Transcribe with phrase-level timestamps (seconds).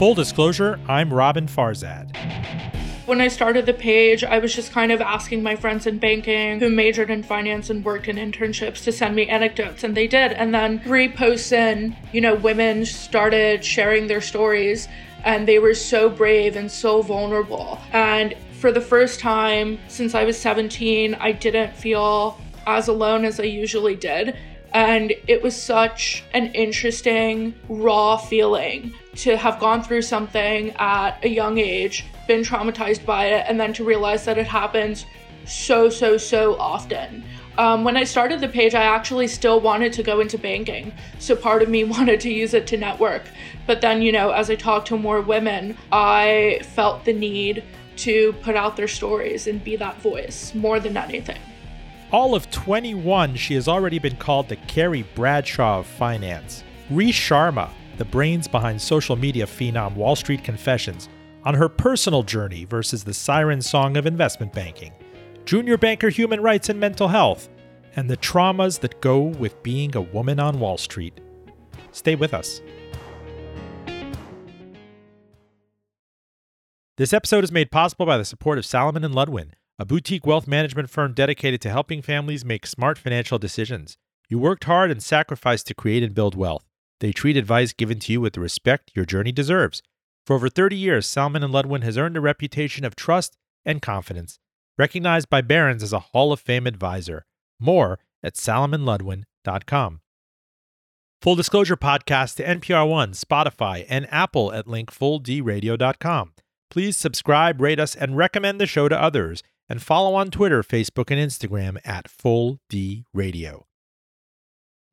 [0.00, 2.16] Full disclosure, I'm Roben Farzad.
[3.10, 6.60] When I started the page, I was just kind of asking my friends in banking
[6.60, 10.30] who majored in finance and worked in internships to send me anecdotes, and they did.
[10.30, 14.86] And then three posts in, you know, women started sharing their stories,
[15.24, 17.80] and they were so brave and so vulnerable.
[17.92, 23.40] And for the first time since I was 17, I didn't feel as alone as
[23.40, 24.36] I usually did.
[24.72, 31.28] And it was such an interesting, raw feeling to have gone through something at a
[31.28, 35.06] young age, been traumatized by it, and then to realize that it happens
[35.46, 37.24] so, so, so often.
[37.58, 40.92] Um, when I started the page, I actually still wanted to go into banking.
[41.18, 43.24] So part of me wanted to use it to network.
[43.66, 47.64] But then, you know, as I talked to more women, I felt the need
[47.96, 51.38] to put out their stories and be that voice more than anything.
[52.12, 56.64] All of 21, she has already been called the Carrie Bradshaw of finance.
[56.88, 61.10] Ri Sharma, the brains behind social media phenom Wall Street Confessions,
[61.44, 64.90] on her personal journey versus the siren song of investment banking,
[65.44, 67.50] junior banker human rights and mental health,
[67.96, 71.20] and the traumas that go with being a woman on Wall Street.
[71.92, 72.62] Stay with us.
[76.96, 80.46] This episode is made possible by the support of Salomon and Ludwin a boutique wealth
[80.46, 83.98] management firm dedicated to helping families make smart financial decisions.
[84.28, 86.69] You worked hard and sacrificed to create and build wealth.
[87.00, 89.82] They treat advice given to you with the respect your journey deserves.
[90.26, 94.38] For over 30 years, Salomon and Ludwin has earned a reputation of trust and confidence,
[94.78, 97.24] recognized by Barron's as a Hall of Fame advisor.
[97.58, 100.00] More at salomonludwin.com.
[101.22, 106.32] Full Disclosure podcast to NPR One, Spotify, and Apple at linkfulldradio.com.
[106.70, 111.10] Please subscribe, rate us, and recommend the show to others and follow on Twitter, Facebook,
[111.10, 113.66] and Instagram at Full D Radio.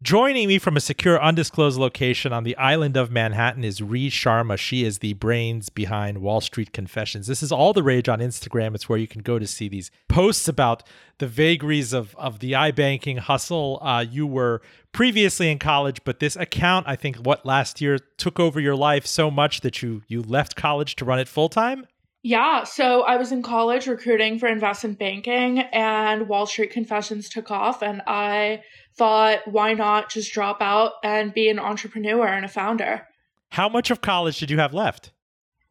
[0.03, 4.56] Joining me from a secure, undisclosed location on the island of Manhattan is Ri Sharma.
[4.56, 7.25] She is the brains behind Wall Street Confessions.
[7.25, 8.75] This is all the rage on Instagram.
[8.75, 10.84] It's where you can go to see these posts about
[11.18, 13.80] the vagaries of, of the iBanking hustle.
[13.81, 18.40] Uh, you were previously in college, but this account, I think, what last year took
[18.40, 21.88] over your life so much that you you left college to run it full time.
[22.22, 27.50] Yeah, so I was in college recruiting for investment banking, and Wall Street Confessions took
[27.50, 28.63] off, and I
[28.97, 33.08] thought, why not just drop out and be an entrepreneur and a founder?
[33.52, 35.12] How much of college did you have left?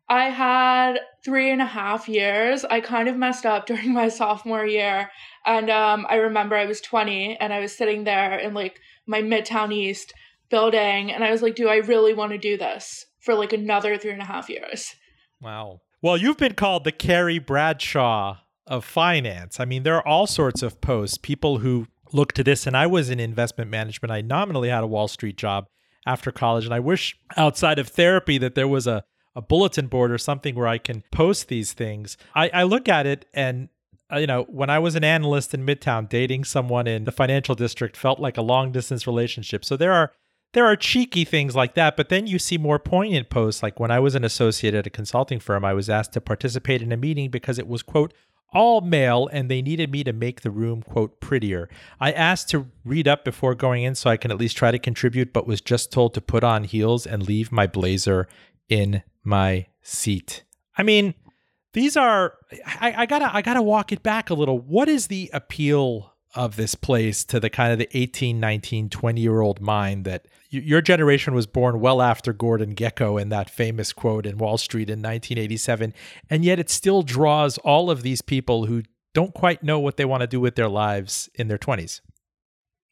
[0.09, 2.65] I had three and a half years.
[2.65, 5.11] I kind of messed up during my sophomore year.
[5.45, 9.23] And um, I remember I was 20 and I was sitting there in like my
[9.23, 10.15] Midtown East
[10.49, 11.11] building.
[11.11, 14.13] And I was like, do I really want to do this for like another three
[14.13, 14.95] and a half years?
[15.41, 15.81] Wow.
[16.01, 19.59] Well, you've been called the Carrie Bradshaw of finance.
[19.59, 21.87] I mean, there are all sorts of posts, people who
[22.17, 24.11] look to this, and I was in investment management.
[24.11, 25.67] I nominally had a Wall Street job
[26.07, 29.05] after college, and I wish outside of therapy that there was a,
[29.35, 32.17] a bulletin board or something where I can post these things.
[32.35, 33.69] I, I look at it and
[34.13, 37.55] uh, you know, when I was an analyst in Midtown, dating someone in the financial
[37.55, 39.65] district felt like a long distance relationship.
[39.65, 40.13] So there are
[40.53, 43.63] there are cheeky things like that, but then you see more poignant posts.
[43.63, 46.83] Like when I was an associate at a consulting firm, I was asked to participate
[46.83, 48.15] in a meeting because it was, quote,
[48.53, 51.69] all male and they needed me to make the room, quote, prettier.
[52.01, 54.79] I asked to read up before going in so I can at least try to
[54.79, 58.29] contribute, but was just told to put on heels and leave my blazer
[58.69, 60.45] in my seat.
[60.79, 61.15] I mean,
[61.73, 62.35] these are
[62.81, 64.59] I, I gotta I gotta walk it back a little.
[64.59, 69.21] What is the appeal of this place to the kind of the 18, 19, 20
[69.21, 73.93] year old mind that your generation was born well after Gordon Gekko and that famous
[73.93, 75.93] quote in Wall Street in 1987.
[76.31, 78.83] And yet it still draws all of these people who
[79.15, 82.01] don't quite know what they want to do with their lives in their 20s.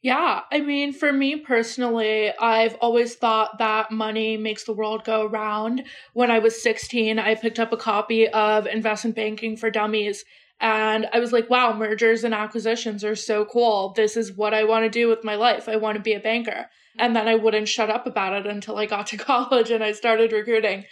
[0.01, 5.25] Yeah, I mean, for me personally, I've always thought that money makes the world go
[5.25, 5.83] round.
[6.13, 10.23] When I was 16, I picked up a copy of Investment Banking for Dummies
[10.59, 13.93] and I was like, wow, mergers and acquisitions are so cool.
[13.95, 15.67] This is what I want to do with my life.
[15.67, 16.67] I want to be a banker.
[16.97, 19.91] And then I wouldn't shut up about it until I got to college and I
[19.91, 20.85] started recruiting.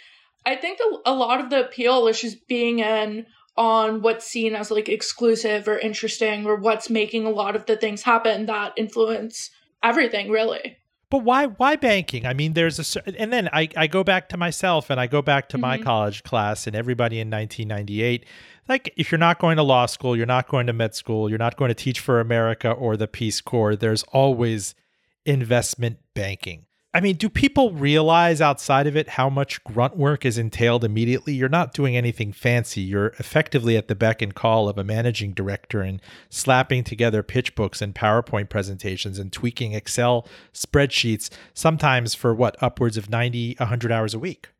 [0.46, 3.26] I think a lot of the appeal is just being in
[3.56, 7.76] on what's seen as like exclusive or interesting or what's making a lot of the
[7.76, 9.50] things happen that influence
[9.82, 10.76] everything really.
[11.08, 12.26] But why why banking?
[12.26, 15.22] I mean, there's a and then I I go back to myself and I go
[15.22, 15.60] back to mm-hmm.
[15.60, 18.26] my college class and everybody in 1998
[18.68, 21.38] like if you're not going to law school, you're not going to med school, you're
[21.38, 24.74] not going to teach for America or the Peace Corps, there's always
[25.24, 26.66] investment banking.
[26.96, 31.34] I mean, do people realize outside of it how much grunt work is entailed immediately?
[31.34, 32.82] You're not doing anything fancy.
[32.82, 36.00] You're effectively at the beck and call of a managing director and
[36.30, 42.96] slapping together pitch books and PowerPoint presentations and tweaking Excel spreadsheets, sometimes for what, upwards
[42.96, 44.50] of 90, 100 hours a week.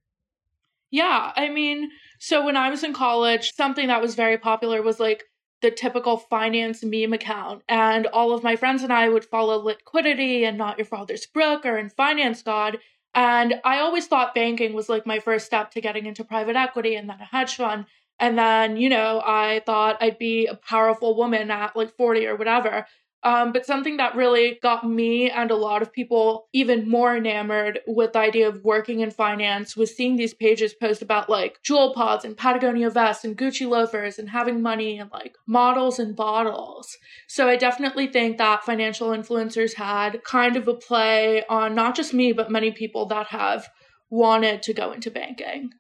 [0.95, 1.33] Yeah.
[1.35, 5.25] I mean, so when I was in college, something that was very popular was like
[5.61, 7.65] the typical finance meme account.
[7.69, 11.77] And all of my friends and I would follow Liquidity and Not Your Father's Broker
[11.77, 12.79] and Finance God.
[13.13, 16.95] And I always thought banking was like my first step to getting into private equity
[16.95, 17.87] and then a hedge fund.
[18.21, 22.37] And then, you know, I thought I'd be a powerful woman at like 40 or
[22.37, 22.87] whatever.
[23.25, 27.81] Um, but something that really got me and a lot of people even more enamored
[27.87, 31.95] with the idea of working in finance was seeing these pages post about like Juul
[31.95, 36.99] pods and Patagonia vests and Gucci loafers and having money and like models and bottles.
[37.27, 42.13] So I definitely think that financial influencers had kind of a play on not just
[42.13, 43.71] me, but many people that have
[44.11, 45.71] wanted to go into banking.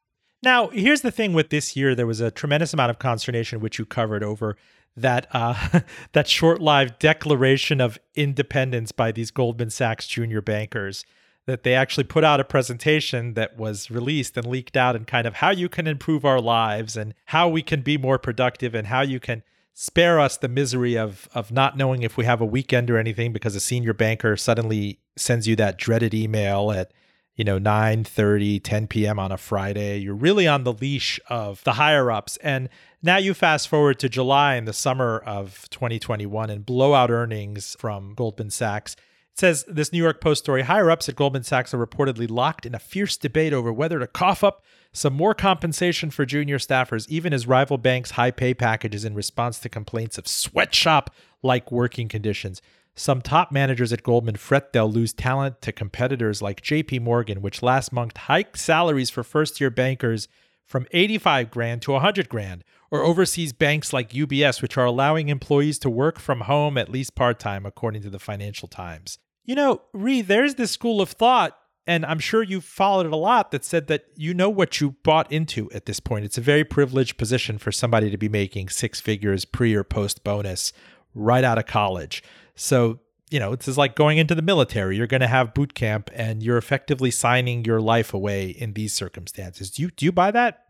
[0.42, 3.78] Now, here's the thing with this year there was a tremendous amount of consternation, which
[3.78, 4.56] you covered over
[4.96, 5.80] that uh,
[6.12, 11.04] that short-lived declaration of independence by these Goldman Sachs junior bankers
[11.46, 15.26] that they actually put out a presentation that was released and leaked out and kind
[15.26, 18.86] of how you can improve our lives and how we can be more productive and
[18.86, 19.42] how you can
[19.74, 23.32] spare us the misery of of not knowing if we have a weekend or anything
[23.32, 26.92] because a senior banker suddenly sends you that dreaded email at
[27.36, 31.62] you know 9 30 10 p.m on a friday you're really on the leash of
[31.64, 32.36] the higher ups.
[32.38, 32.68] And
[33.02, 38.14] now you fast forward to july in the summer of 2021 and blowout earnings from
[38.14, 38.94] goldman sachs.
[38.94, 42.66] It says this new york post story higher ups at goldman sachs are reportedly locked
[42.66, 47.08] in a fierce debate over whether to cough up some more compensation for junior staffers
[47.08, 51.10] even as rival banks high pay packages in response to complaints of sweatshop
[51.42, 52.62] like working conditions
[52.94, 57.62] some top managers at Goldman fret they'll lose talent to competitors like JP Morgan, which
[57.62, 60.28] last month hiked salaries for first year bankers
[60.64, 65.78] from 85 grand to 100 grand, or overseas banks like UBS, which are allowing employees
[65.80, 69.18] to work from home at least part time, according to the Financial Times.
[69.44, 73.16] You know, Ri, there's this school of thought, and I'm sure you've followed it a
[73.16, 76.24] lot, that said that you know what you bought into at this point.
[76.24, 80.24] It's a very privileged position for somebody to be making six figures pre or post
[80.24, 80.72] bonus
[81.14, 82.22] right out of college.
[82.54, 84.96] So, you know, it's like going into the military.
[84.96, 88.92] You're going to have boot camp and you're effectively signing your life away in these
[88.92, 89.70] circumstances.
[89.70, 90.60] Do you do you buy that?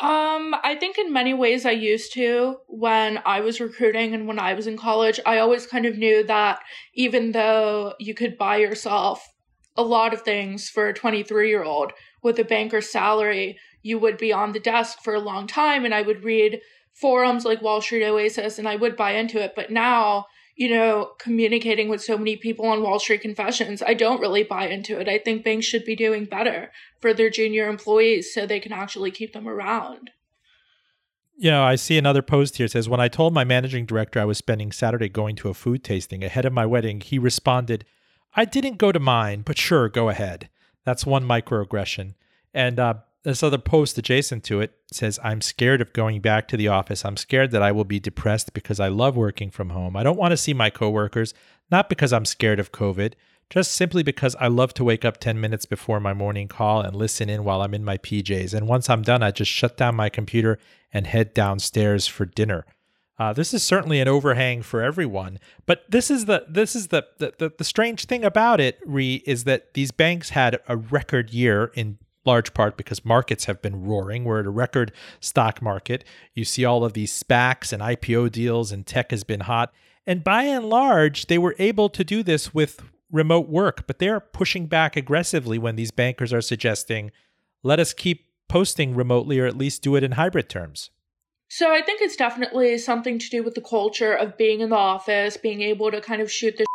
[0.00, 4.40] Um, I think in many ways I used to when I was recruiting and when
[4.40, 5.20] I was in college.
[5.24, 6.58] I always kind of knew that
[6.94, 9.24] even though you could buy yourself
[9.76, 11.92] a lot of things for a 23 year old
[12.22, 15.84] with a banker's salary, you would be on the desk for a long time.
[15.84, 16.60] And I would read
[16.92, 19.52] forums like Wall Street Oasis and I would buy into it.
[19.54, 24.20] But now you know, communicating with so many people on Wall Street Confessions, I don't
[24.20, 25.08] really buy into it.
[25.08, 26.70] I think banks should be doing better
[27.00, 30.10] for their junior employees so they can actually keep them around.
[31.36, 34.20] You know, I see another post here it says when I told my managing director
[34.20, 37.84] I was spending Saturday going to a food tasting ahead of my wedding, he responded,
[38.36, 40.48] "I didn't go to mine, but sure, go ahead."
[40.84, 42.14] That's one microaggression.
[42.52, 42.94] And uh,
[43.24, 47.04] this other post adjacent to it says, I'm scared of going back to the office.
[47.04, 49.96] I'm scared that I will be depressed because I love working from home.
[49.96, 51.32] I don't want to see my coworkers,
[51.70, 53.14] not because I'm scared of COVID,
[53.48, 56.94] just simply because I love to wake up 10 minutes before my morning call and
[56.94, 58.52] listen in while I'm in my PJs.
[58.52, 60.58] And once I'm done, I just shut down my computer
[60.92, 62.66] and head downstairs for dinner.
[63.18, 67.06] Uh, this is certainly an overhang for everyone, but this is the this is the,
[67.18, 68.80] the the, the strange thing about it.
[68.84, 73.60] Ri is that these banks had a record year in large part because markets have
[73.62, 74.24] been roaring.
[74.24, 76.04] We're at a record stock market.
[76.34, 79.72] You see all of these SPACs and IPO deals, and tech has been hot.
[80.06, 84.20] And by and large, they were able to do this with remote work, but they're
[84.20, 87.10] pushing back aggressively when these bankers are suggesting,
[87.62, 90.90] let us keep posting remotely or at least do it in hybrid terms.
[91.48, 94.76] So I think it's definitely something to do with the culture of being in the
[94.76, 96.66] office, being able to kind of shoot the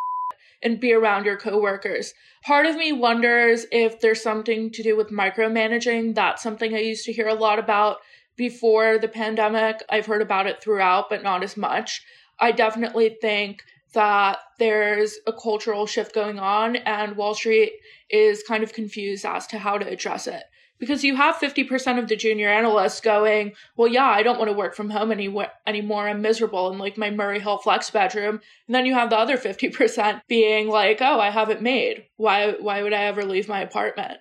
[0.61, 2.13] and be around your coworkers.
[2.43, 6.15] Part of me wonders if there's something to do with micromanaging.
[6.15, 7.97] That's something I used to hear a lot about
[8.35, 9.83] before the pandemic.
[9.89, 12.01] I've heard about it throughout, but not as much.
[12.39, 13.63] I definitely think
[13.93, 17.73] that there's a cultural shift going on, and Wall Street
[18.09, 20.43] is kind of confused as to how to address it
[20.79, 24.57] because you have 50% of the junior analysts going, well, yeah, I don't want to
[24.57, 25.33] work from home any-
[25.67, 26.07] anymore.
[26.07, 28.41] I'm miserable in like my Murray Hill flex bedroom.
[28.67, 32.05] And then you have the other 50% being like, oh, I have it made.
[32.17, 34.19] Why, why would I ever leave my apartment?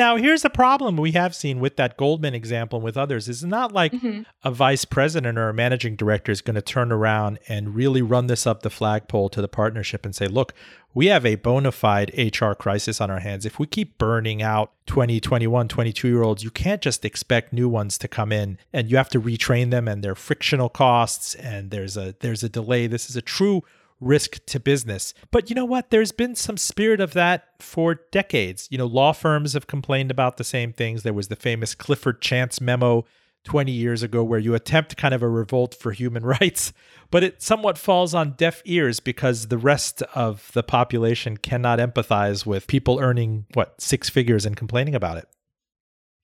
[0.00, 3.44] Now, here's the problem we have seen with that Goldman example and with others is
[3.44, 4.22] not like mm-hmm.
[4.42, 8.26] a vice president or a managing director is going to turn around and really run
[8.26, 10.54] this up the flagpole to the partnership and say, look,
[10.94, 13.44] we have a bona fide HR crisis on our hands.
[13.44, 17.68] If we keep burning out 20, 21, 22 year olds, you can't just expect new
[17.68, 21.34] ones to come in and you have to retrain them and there are frictional costs
[21.34, 22.86] and there's a there's a delay.
[22.86, 23.64] This is a true
[24.00, 25.14] risk to business.
[25.30, 25.90] But you know what?
[25.90, 28.68] There's been some spirit of that for decades.
[28.70, 31.02] You know, law firms have complained about the same things.
[31.02, 33.04] There was the famous Clifford Chance memo
[33.44, 36.72] 20 years ago where you attempt kind of a revolt for human rights,
[37.10, 42.44] but it somewhat falls on deaf ears because the rest of the population cannot empathize
[42.44, 45.28] with people earning, what, six figures and complaining about it.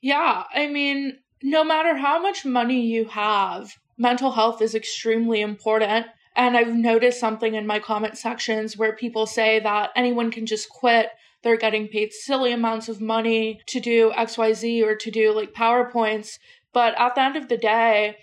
[0.02, 0.44] Yeah.
[0.54, 6.06] I mean, no matter how much money you have, mental health is extremely important.
[6.36, 10.68] And I've noticed something in my comment sections where people say that anyone can just
[10.68, 11.08] quit.
[11.42, 16.38] They're getting paid silly amounts of money to do XYZ or to do like PowerPoints.
[16.72, 18.18] But at the end of the day,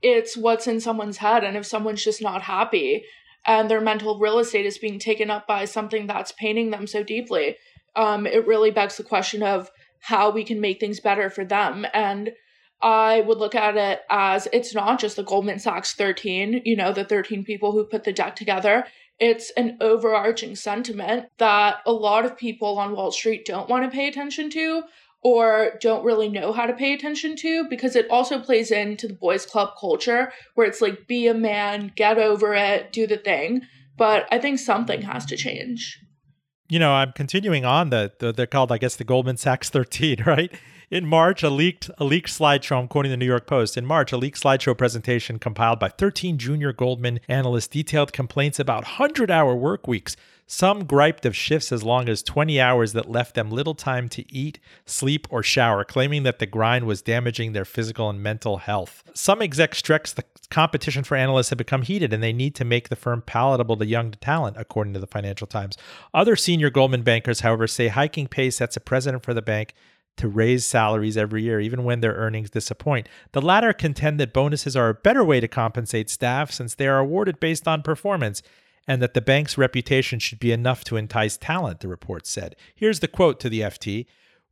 [0.00, 1.44] it's what's in someone's head.
[1.44, 3.04] And if someone's just not happy
[3.44, 7.02] and their mental real estate is being taken up by something that's paining them so
[7.02, 7.56] deeply,
[7.96, 9.70] um, it really begs the question of
[10.00, 11.84] how we can make things better for them.
[11.92, 12.30] And
[12.80, 16.92] I would look at it as it's not just the Goldman Sachs 13, you know,
[16.92, 18.86] the 13 people who put the deck together.
[19.18, 23.90] It's an overarching sentiment that a lot of people on Wall Street don't want to
[23.94, 24.84] pay attention to
[25.22, 29.14] or don't really know how to pay attention to because it also plays into the
[29.14, 33.62] boys club culture where it's like be a man, get over it, do the thing.
[33.96, 35.98] But I think something has to change.
[36.68, 40.22] You know, I'm continuing on the, the they're called I guess the Goldman Sachs 13,
[40.26, 40.52] right?
[40.90, 43.76] In March, a leaked a leaked slideshow, I'm quoting the New York Post.
[43.76, 48.86] In March, a leaked slideshow presentation compiled by 13 junior Goldman analysts detailed complaints about
[48.86, 50.16] 100-hour work weeks.
[50.46, 54.24] Some griped of shifts as long as 20 hours that left them little time to
[54.34, 59.02] eat, sleep, or shower, claiming that the grind was damaging their physical and mental health.
[59.12, 62.88] Some execs stressed the competition for analysts had become heated and they need to make
[62.88, 65.76] the firm palatable to young talent, according to the Financial Times.
[66.14, 69.74] Other senior Goldman bankers, however, say hiking pay sets a precedent for the bank
[70.18, 73.08] to raise salaries every year, even when their earnings disappoint.
[73.32, 76.98] The latter contend that bonuses are a better way to compensate staff since they are
[76.98, 78.42] awarded based on performance,
[78.86, 82.56] and that the bank's reputation should be enough to entice talent, the report said.
[82.74, 84.06] Here's the quote to the FT.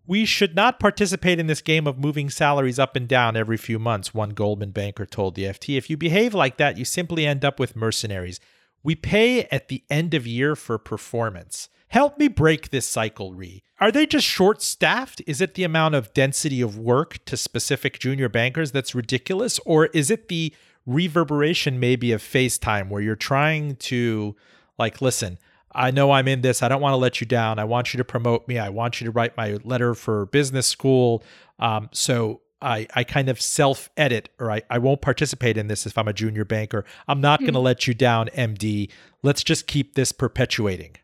[0.06, 3.78] We should not participate in this game of moving salaries up and down every few
[3.78, 5.76] months, one Goldman banker told the FT.
[5.76, 8.38] If you behave like that, you simply end up with mercenaries.
[8.84, 11.68] We pay at the end of year for performance.
[11.88, 13.62] Help me break this cycle, Ri.
[13.78, 15.22] Are they just short staffed?
[15.26, 19.58] Is it the amount of density of work to specific junior bankers that's ridiculous?
[19.66, 20.54] Or is it the
[20.86, 24.34] reverberation maybe of FaceTime where you're trying to,
[24.78, 25.38] like, listen,
[25.72, 26.62] I know I'm in this.
[26.62, 27.58] I don't want to let you down.
[27.58, 28.58] I want you to promote me.
[28.58, 31.22] I want you to write my letter for business school.
[31.58, 35.84] Um, so I, I kind of self edit or I, I won't participate in this
[35.84, 36.86] if I'm a junior banker.
[37.06, 38.90] I'm not going to let you down, MD.
[39.22, 40.96] Let's just keep this perpetuating.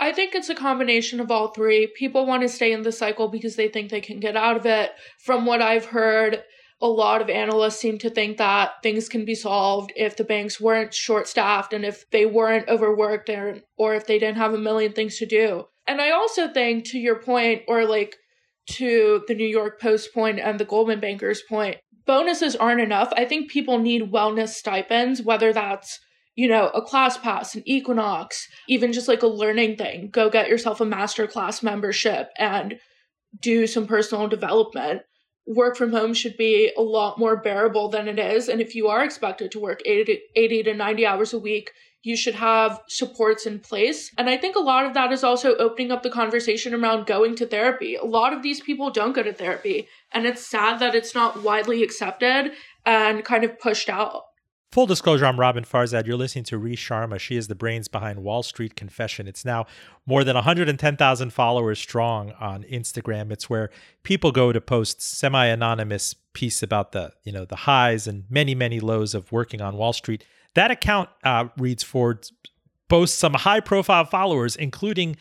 [0.00, 1.86] I think it's a combination of all three.
[1.94, 4.64] People want to stay in the cycle because they think they can get out of
[4.64, 4.92] it.
[5.18, 6.42] From what I've heard,
[6.80, 10.58] a lot of analysts seem to think that things can be solved if the banks
[10.58, 14.58] weren't short staffed and if they weren't overworked or, or if they didn't have a
[14.58, 15.66] million things to do.
[15.86, 18.16] And I also think, to your point, or like
[18.70, 21.76] to the New York Post point and the Goldman Bankers point,
[22.06, 23.12] bonuses aren't enough.
[23.16, 26.00] I think people need wellness stipends, whether that's
[26.40, 30.08] you know, a class pass, an equinox, even just like a learning thing.
[30.10, 32.78] Go get yourself a master class membership and
[33.42, 35.02] do some personal development.
[35.46, 38.48] Work from home should be a lot more bearable than it is.
[38.48, 41.72] And if you are expected to work 80 to, 80 to 90 hours a week,
[42.02, 44.10] you should have supports in place.
[44.16, 47.36] And I think a lot of that is also opening up the conversation around going
[47.36, 47.96] to therapy.
[47.96, 49.88] A lot of these people don't go to therapy.
[50.10, 52.52] And it's sad that it's not widely accepted
[52.86, 54.22] and kind of pushed out.
[54.72, 56.06] Full disclosure, I'm Roben Farzad.
[56.06, 57.18] You're listening to Ri Sharma.
[57.18, 59.26] She is the brains behind Wall Street Confession.
[59.26, 59.66] It's now
[60.06, 63.32] more than 110,000 followers strong on Instagram.
[63.32, 63.70] It's where
[64.04, 68.78] people go to post semi-anonymous piece about the, you know, the highs and many, many
[68.78, 70.24] lows of working on Wall Street.
[70.54, 72.20] That account uh, reads for
[72.86, 75.16] boasts some high-profile followers, including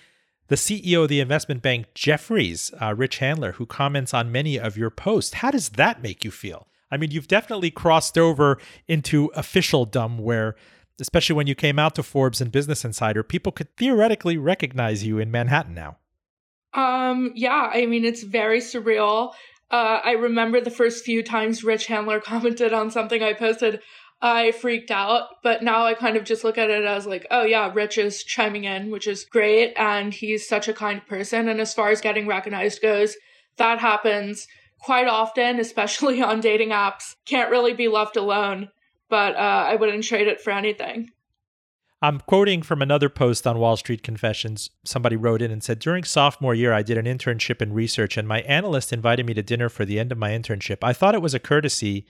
[0.50, 4.78] the CEO of the investment bank Jefferies, uh, Rich Handler, who comments on many of
[4.78, 5.36] your posts.
[5.36, 6.68] How does that make you feel?
[6.92, 10.56] I mean, you've definitely crossed over into officialdom where,
[11.00, 15.20] especially when you came out to Forbes and Business Insider, people could theoretically recognize you
[15.20, 15.98] in Manhattan now.
[16.74, 19.34] Um, yeah, I mean, it's very surreal.
[19.72, 23.82] Uh, I remember the first few times Rich Handler commented on something I posted,
[24.22, 27.44] I freaked out, but now I kind of just look at it as like, oh
[27.44, 29.74] yeah, Rich is chiming in, which is great.
[29.78, 31.48] And he's such a kind person.
[31.48, 33.16] And as far as getting recognized goes,
[33.58, 34.46] that happens
[34.80, 37.16] quite often, especially on dating apps.
[37.26, 38.70] Can't really be left alone,
[39.10, 41.12] but uh, I wouldn't trade it for anything.
[42.02, 44.70] I'm quoting from another post on Wall Street Confessions.
[44.86, 48.26] Somebody wrote in and said, During sophomore year, I did an internship in research, and
[48.26, 50.78] my analyst invited me to dinner for the end of my internship.
[50.82, 52.06] I thought it was a courtesy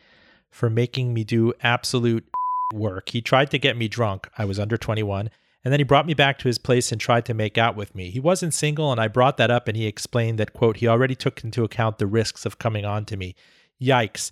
[0.52, 2.30] for making me do absolute
[2.74, 3.10] work.
[3.10, 4.30] He tried to get me drunk.
[4.38, 5.32] I was under 21.
[5.64, 7.94] And then he brought me back to his place and tried to make out with
[7.94, 8.10] me.
[8.10, 11.16] He wasn't single, and I brought that up, and he explained that, quote, he already
[11.16, 13.36] took into account the risks of coming on to me.
[13.82, 14.32] Yikes.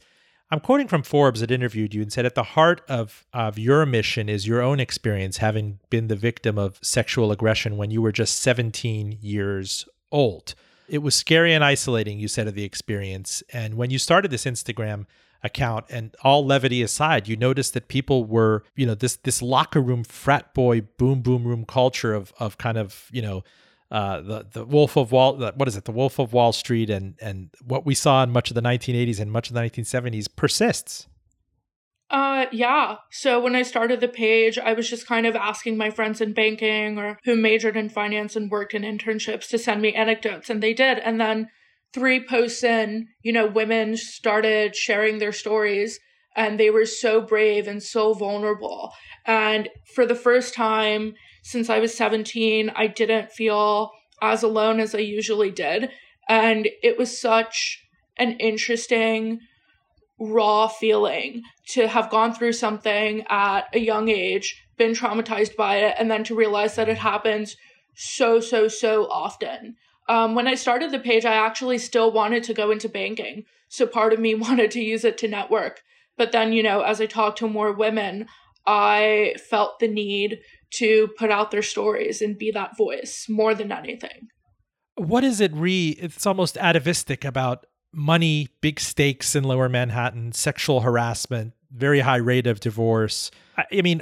[0.49, 3.85] I'm quoting from Forbes that interviewed you and said, at the heart of, of your
[3.85, 8.13] mission is your own experience, having been the victim of sexual aggression when you were
[8.13, 10.55] just 17 years old.
[10.87, 13.43] It was scary and isolating, you said, of the experience.
[13.51, 15.05] And when you started this Instagram
[15.47, 19.81] account, and all levity aside, you notice that people were, you know, this this locker
[19.81, 23.43] room frat boy boom boom room culture of of kind of, you know,
[23.89, 27.15] uh, the the Wolf of Wall, what is it, the Wolf of Wall Street, and
[27.21, 31.07] and what we saw in much of the 1980s and much of the 1970s persists.
[32.09, 32.97] Uh, yeah.
[33.11, 36.31] So when I started the page, I was just kind of asking my friends in
[36.31, 40.63] banking or who majored in finance and worked in internships to send me anecdotes, and
[40.63, 40.99] they did.
[40.99, 41.49] And then
[41.93, 45.99] three posts in, you know, women started sharing their stories,
[46.35, 48.93] and they were so brave and so vulnerable.
[49.25, 53.91] And for the first time since I was 17, I didn't feel
[54.21, 55.89] as alone as I usually did.
[56.29, 57.83] And it was such
[58.17, 59.39] an interesting,
[60.19, 65.95] raw feeling to have gone through something at a young age, been traumatized by it,
[65.97, 67.55] and then to realize that it happens
[67.95, 69.75] so, so, so often.
[70.09, 73.43] Um, when I started the page, I actually still wanted to go into banking.
[73.69, 75.81] So part of me wanted to use it to network.
[76.17, 78.27] But then, you know, as I talked to more women,
[78.65, 80.39] I felt the need
[80.75, 84.27] to put out their stories and be that voice more than anything.
[84.95, 90.81] What is it Ri it's almost atavistic about money, big stakes in lower Manhattan, sexual
[90.81, 93.31] harassment, very high rate of divorce.
[93.57, 94.01] I mean,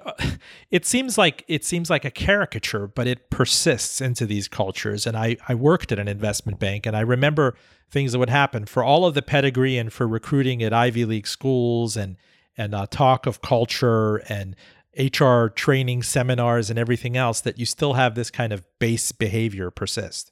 [0.71, 5.07] it seems like it seems like a caricature, but it persists into these cultures.
[5.07, 7.55] And I, I worked at an investment bank, and I remember
[7.89, 11.27] things that would happen for all of the pedigree and for recruiting at Ivy League
[11.27, 12.17] schools and
[12.57, 14.55] and uh, talk of culture and
[14.97, 19.69] HR training seminars and everything else that you still have this kind of base behavior
[19.69, 20.31] persist?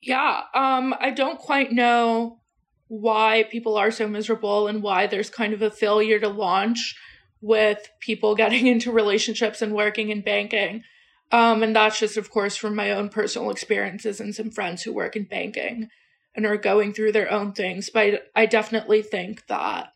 [0.00, 2.41] Yeah, um, I don't quite know
[2.88, 6.96] why people are so miserable and why there's kind of a failure to launch
[7.40, 10.82] with people getting into relationships and working in banking.
[11.30, 14.92] Um, and that's just, of course, from my own personal experiences and some friends who
[14.92, 15.88] work in banking
[16.34, 17.90] and are going through their own things.
[17.92, 19.92] But I definitely think that,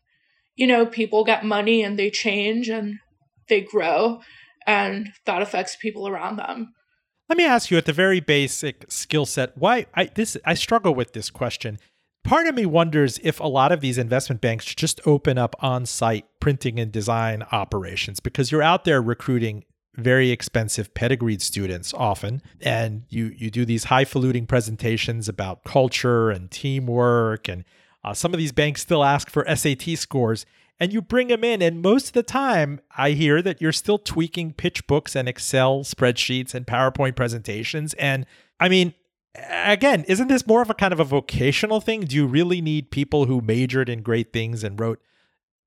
[0.55, 2.99] you know, people get money and they change and
[3.49, 4.21] they grow
[4.67, 6.73] and that affects people around them.
[7.29, 10.93] Let me ask you at the very basic skill set, why I this I struggle
[10.93, 11.79] with this question.
[12.27, 16.25] Part of me wonders if a lot of these investment banks just open up on-site
[16.41, 19.63] printing and design operations because you're out there recruiting
[19.95, 26.51] very expensive pedigreed students often and you you do these highfalutin presentations about culture and
[26.51, 27.63] teamwork and
[28.03, 30.45] uh, some of these banks still ask for SAT scores
[30.81, 31.61] and you bring them in.
[31.61, 35.79] And most of the time, I hear that you're still tweaking pitch books and Excel
[35.79, 37.93] spreadsheets and PowerPoint presentations.
[37.95, 38.25] And
[38.59, 38.93] I mean,
[39.37, 42.01] again, isn't this more of a kind of a vocational thing?
[42.01, 45.01] Do you really need people who majored in great things and wrote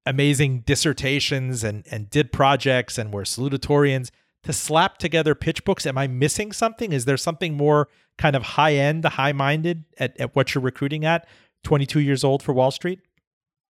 [0.06, 4.10] amazing dissertations and, and did projects and were salutatorians
[4.42, 5.86] to slap together pitch books?
[5.86, 6.92] Am I missing something?
[6.92, 11.04] Is there something more kind of high end, high minded at, at what you're recruiting
[11.04, 11.26] at
[11.64, 13.00] 22 years old for Wall Street?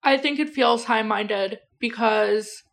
[0.03, 2.63] I think it feels high-minded because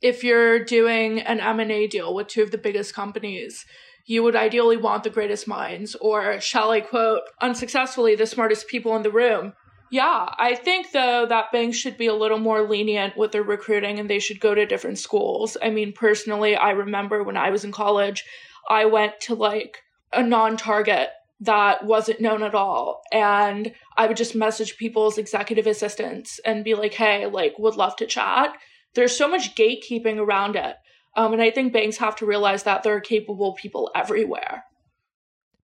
[0.00, 3.66] if you're doing an M&A deal with two of the biggest companies,
[4.10, 8.96] you would ideally want the greatest minds or shall I quote unsuccessfully the smartest people
[8.96, 9.52] in the room.
[9.88, 14.00] Yeah, I think though that banks should be a little more lenient with their recruiting
[14.00, 15.56] and they should go to different schools.
[15.62, 18.24] I mean, personally, I remember when I was in college,
[18.68, 19.78] I went to like
[20.12, 21.10] a non-target
[21.42, 23.02] that wasn't known at all.
[23.12, 27.94] And I would just message people's executive assistants and be like, hey, like, would love
[27.96, 28.56] to chat.
[28.94, 30.74] There's so much gatekeeping around it.
[31.16, 34.64] Um, and I think banks have to realize that there are capable people everywhere.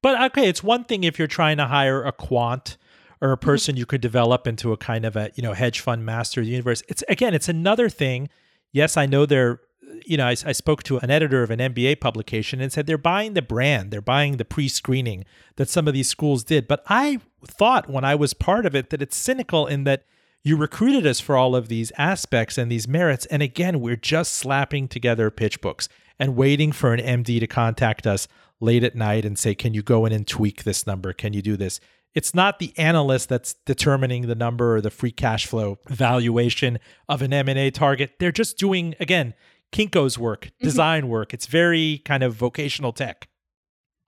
[0.02, 2.76] But okay, it's one thing if you're trying to hire a quant
[3.20, 3.46] or a mm-hmm.
[3.46, 3.80] person mm-hmm.
[3.80, 6.52] you could develop into a kind of a you know hedge fund master of the
[6.52, 6.82] universe.
[6.88, 8.28] It's again, it's another thing.
[8.72, 9.60] Yes, I know they're
[10.04, 12.98] you know, I, I, spoke to an editor of an MBA publication and said they're
[12.98, 15.24] buying the brand, they're buying the pre screening
[15.56, 16.68] that some of these schools did.
[16.68, 20.04] But I thought when I was part of it that it's cynical in that
[20.46, 23.26] You recruited us for all of these aspects and these merits.
[23.26, 25.88] And again, we're just slapping together pitch books
[26.20, 28.28] and waiting for an MD to contact us
[28.60, 31.12] late at night and say, Can you go in and tweak this number?
[31.12, 31.80] Can you do this?
[32.14, 36.78] It's not the analyst that's determining the number or the free cash flow valuation
[37.08, 38.12] of an M&A target.
[38.20, 39.34] They're just doing again
[39.72, 40.64] Kinko's work, mm-hmm.
[40.64, 41.34] design work.
[41.34, 43.26] It's very kind of vocational tech.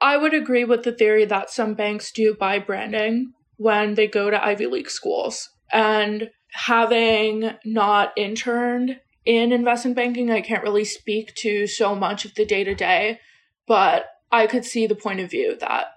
[0.01, 4.31] I would agree with the theory that some banks do buy branding when they go
[4.31, 5.49] to Ivy League schools.
[5.73, 12.35] And having not interned in investment banking, I can't really speak to so much of
[12.35, 13.21] the day to day,
[13.67, 15.89] but I could see the point of view that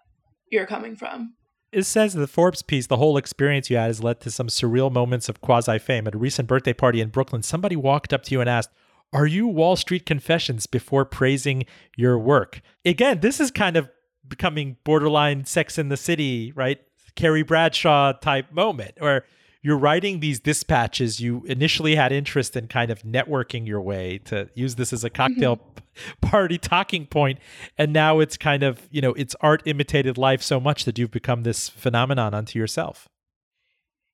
[0.52, 1.36] you're coming from.
[1.72, 4.48] It says in the Forbes piece, the whole experience you had has led to some
[4.48, 6.06] surreal moments of quasi fame.
[6.06, 8.72] At a recent birthday party in Brooklyn, somebody walked up to you and asked,
[9.14, 11.64] Are you Wall Street Confessions before praising
[11.96, 12.60] your work?
[12.84, 13.90] Again, this is kind of
[14.28, 16.80] becoming borderline sex in the city, right?
[17.16, 19.24] Carrie Bradshaw type moment where
[19.62, 21.20] you're writing these dispatches.
[21.20, 25.10] You initially had interest in kind of networking your way to use this as a
[25.10, 26.20] cocktail mm-hmm.
[26.28, 27.40] party talking point,
[27.78, 31.12] and now it's kind of you know it's art imitated life so much that you've
[31.12, 33.08] become this phenomenon unto yourself.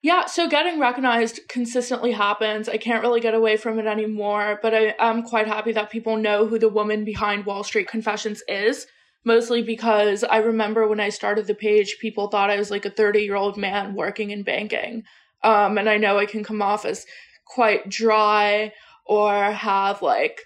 [0.03, 2.69] Yeah, so getting recognized consistently happens.
[2.69, 6.17] I can't really get away from it anymore, but I am quite happy that people
[6.17, 8.85] know who the woman behind Wall Street Confessions is.
[9.25, 12.89] Mostly because I remember when I started the page, people thought I was like a
[12.89, 15.03] 30 year old man working in banking.
[15.43, 17.05] Um, and I know it can come off as
[17.45, 18.73] quite dry
[19.05, 20.41] or have like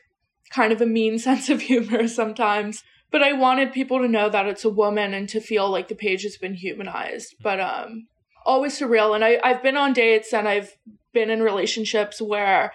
[0.50, 2.84] kind of a mean sense of humor sometimes.
[3.10, 5.96] But I wanted people to know that it's a woman and to feel like the
[5.96, 7.36] page has been humanized.
[7.42, 8.08] But um
[8.46, 9.14] always surreal.
[9.14, 10.76] And I, I've been on dates and I've
[11.14, 12.74] been in relationships where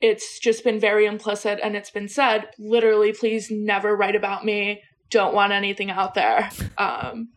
[0.00, 4.82] it's just been very implicit and it's been said, literally, please never write about me.
[5.10, 6.50] Don't want anything out there.
[6.78, 7.28] Um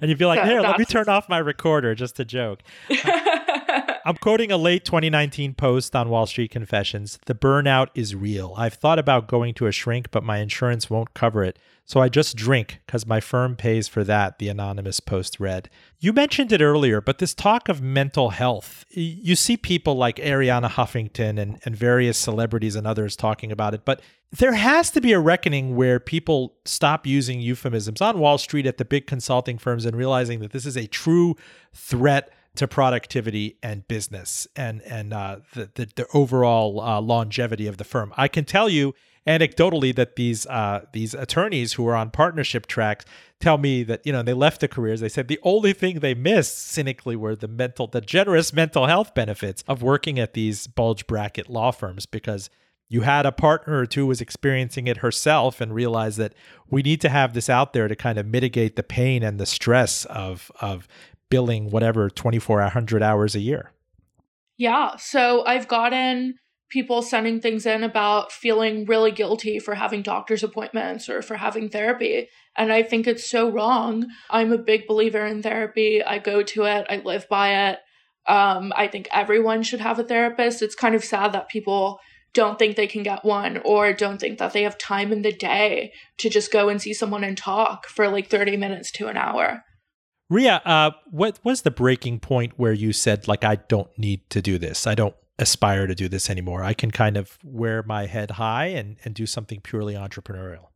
[0.00, 2.62] and you'd be like, so "Here, let me turn off my recorder." Just a joke.
[4.06, 7.18] I'm quoting a late 2019 post on Wall Street Confessions.
[7.26, 8.54] The burnout is real.
[8.56, 11.58] I've thought about going to a shrink, but my insurance won't cover it.
[11.84, 15.68] So I just drink because my firm pays for that, the anonymous post read.
[15.98, 20.70] You mentioned it earlier, but this talk of mental health, you see people like Arianna
[20.70, 25.14] Huffington and, and various celebrities and others talking about it, but there has to be
[25.14, 29.84] a reckoning where people stop using euphemisms on Wall Street at the big consulting firms
[29.84, 31.34] and realizing that this is a true
[31.74, 37.76] threat to productivity and business and and uh, the, the, the overall uh, longevity of
[37.76, 38.12] the firm.
[38.16, 38.94] I can tell you
[39.26, 43.04] anecdotally that these uh, these attorneys who are on partnership tracks
[43.40, 45.00] tell me that you know they left the careers.
[45.00, 49.14] They said the only thing they missed cynically were the mental the generous mental health
[49.14, 52.50] benefits of working at these bulge bracket law firms because
[52.88, 56.34] you had a partner or two who was experiencing it herself and realized that
[56.70, 59.46] we need to have this out there to kind of mitigate the pain and the
[59.46, 60.86] stress of of
[61.30, 63.72] billing whatever 2400 hours a year.
[64.56, 66.34] Yeah so i've gotten
[66.68, 71.68] people sending things in about feeling really guilty for having doctor's appointments or for having
[71.68, 74.06] therapy and i think it's so wrong.
[74.30, 76.02] I'm a big believer in therapy.
[76.02, 76.86] I go to it.
[76.88, 77.78] I live by it.
[78.26, 80.62] Um, i think everyone should have a therapist.
[80.62, 82.00] It's kind of sad that people
[82.32, 85.32] don't think they can get one or don't think that they have time in the
[85.32, 89.16] day to just go and see someone and talk for like 30 minutes to an
[89.16, 89.64] hour
[90.28, 94.42] Ria, uh, what was the breaking point where you said, like, I don't need to
[94.42, 94.86] do this?
[94.86, 96.64] I don't aspire to do this anymore.
[96.64, 100.68] I can kind of wear my head high and, and do something purely entrepreneurial.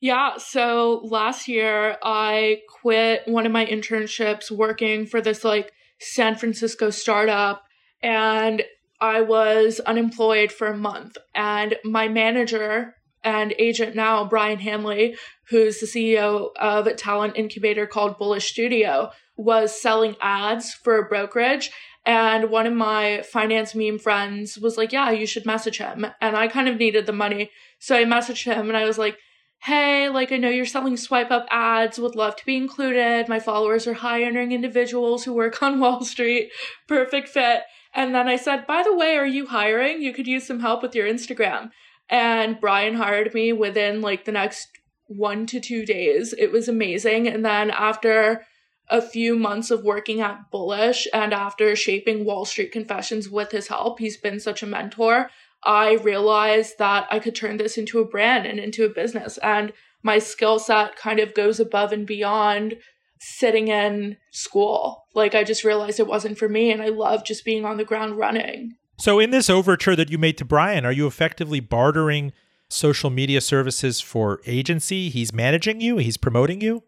[0.00, 6.36] Yeah, so last year I quit one of my internships working for this like San
[6.36, 7.64] Francisco startup
[8.02, 8.62] and
[9.00, 11.18] I was unemployed for a month.
[11.34, 15.16] And my manager and agent now, Brian Hanley,
[15.48, 21.08] who's the CEO of a talent incubator called Bullish Studio, was selling ads for a
[21.08, 21.70] brokerage.
[22.06, 26.06] And one of my finance meme friends was like, Yeah, you should message him.
[26.20, 27.50] And I kind of needed the money.
[27.78, 29.18] So I messaged him and I was like,
[29.62, 33.28] Hey, like I know you're selling swipe up ads, would love to be included.
[33.28, 36.50] My followers are high earning individuals who work on Wall Street.
[36.88, 37.62] Perfect fit.
[37.92, 40.00] And then I said, By the way, are you hiring?
[40.00, 41.70] You could use some help with your Instagram.
[42.10, 44.68] And Brian hired me within like the next
[45.06, 46.34] one to two days.
[46.36, 47.28] It was amazing.
[47.28, 48.44] And then after
[48.88, 53.68] a few months of working at Bullish and after shaping Wall Street Confessions with his
[53.68, 55.30] help, he's been such a mentor.
[55.64, 59.38] I realized that I could turn this into a brand and into a business.
[59.38, 62.76] And my skill set kind of goes above and beyond
[63.20, 65.04] sitting in school.
[65.14, 66.72] Like, I just realized it wasn't for me.
[66.72, 68.76] And I love just being on the ground running.
[69.00, 72.32] So, in this overture that you made to Brian, are you effectively bartering
[72.68, 75.08] social media services for agency?
[75.08, 76.82] He's managing you, he's promoting you?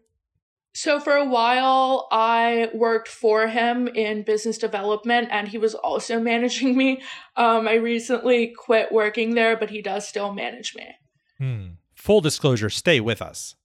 [0.75, 6.19] So for a while, I worked for him in business development, and he was also
[6.31, 7.01] managing me.
[7.35, 10.95] Um, I recently quit working there, but he does still manage me.
[11.39, 11.65] Hmm.
[11.95, 13.55] Full disclosure, stay with us.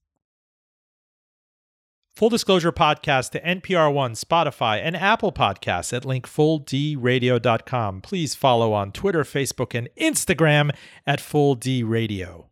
[2.18, 8.00] Full Disclosure Podcast to NPR One, Spotify, and Apple Podcasts at linkfulldradio.com.
[8.00, 10.74] Please follow on Twitter, Facebook, and Instagram
[11.06, 12.50] at Full D Radio.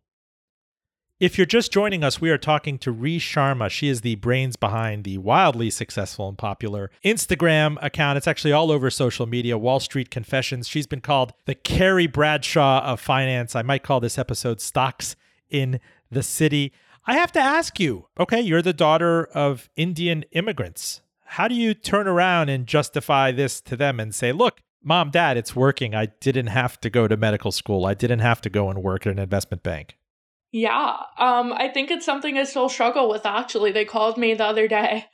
[1.19, 3.69] If you're just joining us, we are talking to Ri Sharma.
[3.69, 8.15] She is the brains behind the wildly successful and popular Instagram account.
[8.15, 10.69] It's actually all over social media, Wall Street Confessions.
[10.69, 13.53] She's been called the Carrie Bradshaw of finance.
[13.53, 15.17] I might call this episode Stocks
[15.49, 16.71] in the City.
[17.07, 21.01] I have to ask you okay, you're the daughter of Indian immigrants.
[21.23, 25.37] How do you turn around and justify this to them and say, look, mom, dad,
[25.37, 25.95] it's working.
[25.95, 27.85] I didn't have to go to medical school.
[27.85, 29.97] I didn't have to go and work at an investment bank.
[30.51, 33.71] Yeah, um, I think it's something I still struggle with actually.
[33.71, 35.05] They called me the other day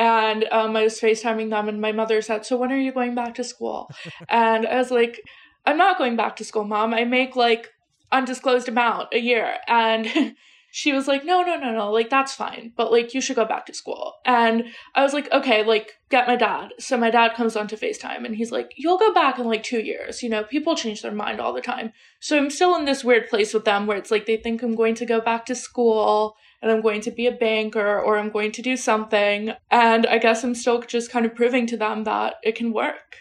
[0.00, 3.14] and um, I was FaceTiming them, and my mother said, So when are you going
[3.14, 3.90] back to school?
[4.30, 5.20] and I was like,
[5.66, 6.94] I'm not going back to school, mom.
[6.94, 7.68] I make like
[8.10, 9.56] undisclosed amount a year.
[9.68, 10.06] And
[10.70, 13.44] she was like, no, no, no, no, like that's fine, but like you should go
[13.44, 14.14] back to school.
[14.24, 16.70] And I was like, okay, like get my dad.
[16.78, 19.62] So my dad comes on to FaceTime and he's like, you'll go back in like
[19.62, 20.22] two years.
[20.22, 21.92] You know, people change their mind all the time.
[22.20, 24.76] So I'm still in this weird place with them where it's like they think I'm
[24.76, 28.30] going to go back to school and I'm going to be a banker or I'm
[28.30, 29.52] going to do something.
[29.70, 33.16] And I guess I'm still just kind of proving to them that it can work.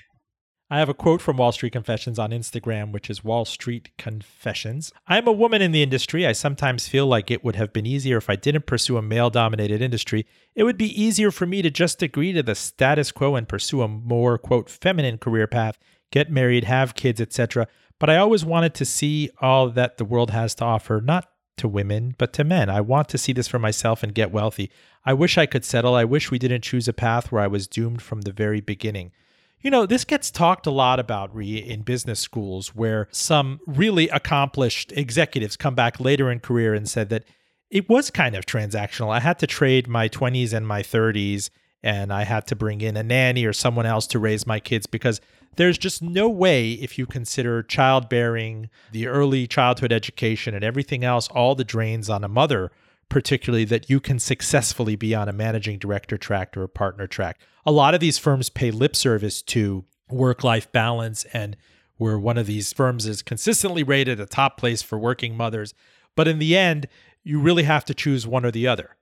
[0.71, 4.93] I have a quote from Wall Street Confessions on Instagram, which is Wall Street Confessions.
[5.07, 6.27] I'm a woman in the industry.
[6.27, 9.31] I sometimes feel like it would have been easier if I didn't pursue a male
[9.31, 10.27] dominated industry.
[10.53, 13.81] It would be easier for me to just agree to the status quo and pursue
[13.81, 15.79] a more, quote, feminine career path,
[16.11, 17.67] get married, have kids, etc.
[17.97, 21.67] But I always wanted to see all that the world has to offer, not to
[21.67, 22.69] women, but to men.
[22.69, 24.69] I want to see this for myself and get wealthy.
[25.03, 25.95] I wish I could settle.
[25.95, 29.13] I wish we didn't choose a path where I was doomed from the very beginning.
[29.61, 34.07] You know, this gets talked a lot about Ri in business schools where some really
[34.07, 37.25] accomplished executives come back later in career and said that
[37.69, 39.13] it was kind of transactional.
[39.13, 41.49] I had to trade my 20s and my 30s
[41.83, 44.85] and I had to bring in a nanny or someone else to raise my kids
[44.85, 45.19] because
[45.57, 51.27] there's just no way if you consider childbearing, the early childhood education and everything else
[51.29, 52.71] all the drains on a mother
[53.09, 57.39] particularly that you can successfully be on a managing director track or a partner track.
[57.65, 61.57] A lot of these firms pay lip service to work life balance, and
[61.97, 65.73] where one of these firms is consistently rated a top place for working mothers.
[66.15, 66.87] But in the end,
[67.23, 68.95] you really have to choose one or the other.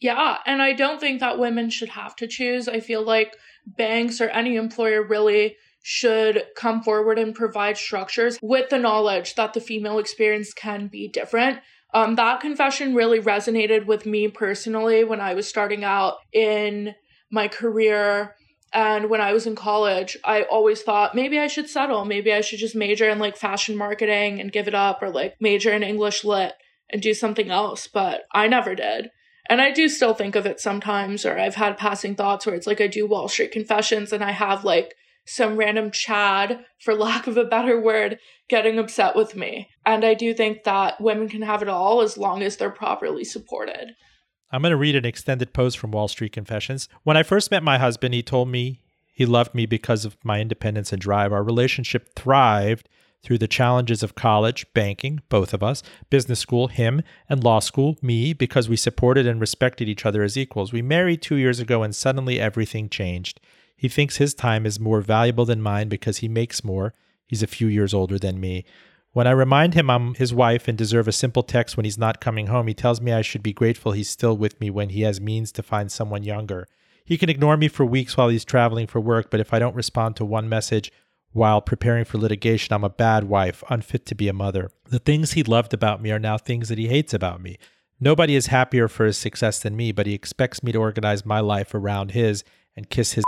[0.00, 2.68] Yeah, and I don't think that women should have to choose.
[2.68, 8.70] I feel like banks or any employer really should come forward and provide structures with
[8.70, 11.60] the knowledge that the female experience can be different
[11.94, 16.94] um, that confession really resonated with me personally when I was starting out in
[17.30, 18.34] my career.
[18.72, 22.04] And when I was in college, I always thought maybe I should settle.
[22.04, 25.36] Maybe I should just major in like fashion marketing and give it up, or like
[25.40, 26.52] major in English lit
[26.90, 27.86] and do something else.
[27.86, 29.10] But I never did.
[29.48, 32.66] And I do still think of it sometimes, or I've had passing thoughts where it's
[32.66, 34.94] like I do Wall Street confessions and I have like
[35.28, 39.68] some random Chad, for lack of a better word, getting upset with me.
[39.84, 43.24] And I do think that women can have it all as long as they're properly
[43.24, 43.94] supported.
[44.50, 46.88] I'm going to read an extended post from Wall Street Confessions.
[47.02, 48.80] When I first met my husband, he told me
[49.12, 51.32] he loved me because of my independence and drive.
[51.32, 52.88] Our relationship thrived
[53.22, 57.98] through the challenges of college, banking, both of us, business school, him, and law school,
[58.00, 60.72] me, because we supported and respected each other as equals.
[60.72, 63.40] We married two years ago and suddenly everything changed.
[63.78, 66.92] He thinks his time is more valuable than mine because he makes more.
[67.28, 68.64] He's a few years older than me.
[69.12, 72.20] When I remind him I'm his wife and deserve a simple text when he's not
[72.20, 75.02] coming home, he tells me I should be grateful he's still with me when he
[75.02, 76.66] has means to find someone younger.
[77.04, 79.76] He can ignore me for weeks while he's traveling for work, but if I don't
[79.76, 80.90] respond to one message
[81.30, 84.72] while preparing for litigation, I'm a bad wife, unfit to be a mother.
[84.90, 87.58] The things he loved about me are now things that he hates about me.
[88.00, 91.38] Nobody is happier for his success than me, but he expects me to organize my
[91.38, 92.42] life around his
[92.76, 93.24] and kiss his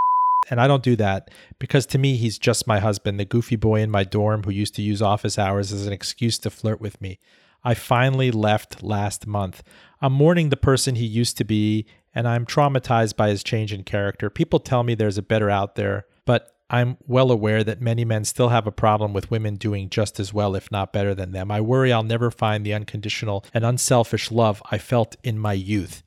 [0.49, 3.81] and I don't do that because to me, he's just my husband, the goofy boy
[3.81, 7.01] in my dorm who used to use office hours as an excuse to flirt with
[7.01, 7.19] me.
[7.63, 9.63] I finally left last month.
[10.01, 13.85] I'm mourning the person he used to be, and I'm traumatized by his change in
[13.85, 14.31] character.
[14.31, 18.25] People tell me there's a better out there, but I'm well aware that many men
[18.25, 21.51] still have a problem with women doing just as well, if not better than them.
[21.51, 26.03] I worry I'll never find the unconditional and unselfish love I felt in my youth.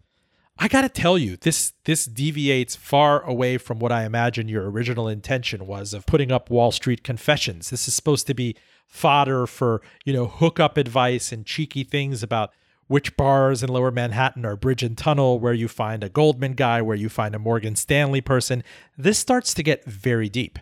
[0.58, 4.70] I got to tell you, this this deviates far away from what I imagine your
[4.70, 7.70] original intention was of putting up Wall Street confessions.
[7.70, 8.56] This is supposed to be
[8.88, 12.52] fodder for, you know, hookup advice and cheeky things about
[12.88, 16.82] which bars in lower Manhattan are Bridge and Tunnel, where you find a Goldman guy,
[16.82, 18.64] where you find a Morgan Stanley person.
[18.98, 20.60] This starts to get very deep.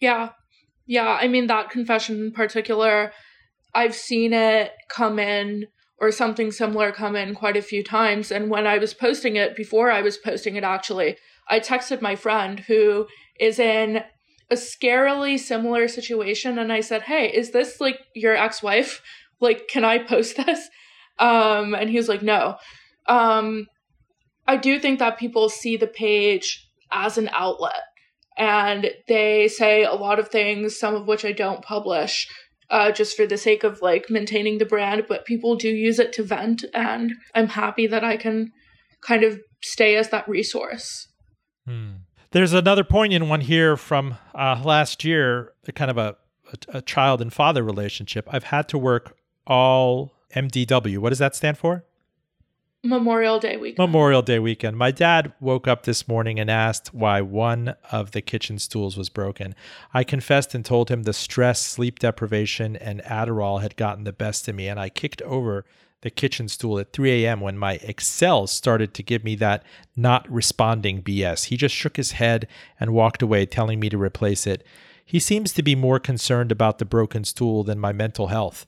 [0.00, 0.30] Yeah.
[0.86, 1.16] Yeah.
[1.20, 3.12] I mean, that confession in particular,
[3.74, 5.66] I've seen it come in
[5.98, 8.30] or something similar come in quite a few times.
[8.30, 11.16] And when I was posting it, before I was posting it actually,
[11.48, 13.06] I texted my friend who
[13.38, 14.02] is in
[14.50, 19.02] a scarily similar situation and I said, Hey, is this like your ex wife?
[19.40, 20.68] Like, can I post this?
[21.18, 22.56] Um, and he was like, No.
[23.06, 23.66] Um,
[24.46, 27.82] I do think that people see the page as an outlet
[28.36, 32.28] and they say a lot of things, some of which I don't publish.
[32.74, 36.12] Uh, just for the sake of like maintaining the brand, but people do use it
[36.12, 38.50] to vent, and I'm happy that I can
[39.00, 41.06] kind of stay as that resource.
[41.68, 41.98] Hmm.
[42.32, 46.16] There's another poignant one here from uh, last year, kind of a,
[46.52, 48.28] a, a child and father relationship.
[48.32, 50.98] I've had to work all MDW.
[50.98, 51.84] What does that stand for?
[52.84, 53.78] Memorial Day weekend.
[53.78, 54.76] Memorial Day weekend.
[54.76, 59.08] My dad woke up this morning and asked why one of the kitchen stools was
[59.08, 59.54] broken.
[59.94, 64.46] I confessed and told him the stress, sleep deprivation, and Adderall had gotten the best
[64.48, 65.64] of me, and I kicked over
[66.02, 67.40] the kitchen stool at 3 a.m.
[67.40, 69.64] when my Excel started to give me that
[69.96, 71.46] not responding BS.
[71.46, 72.46] He just shook his head
[72.78, 74.62] and walked away, telling me to replace it.
[75.02, 78.66] He seems to be more concerned about the broken stool than my mental health.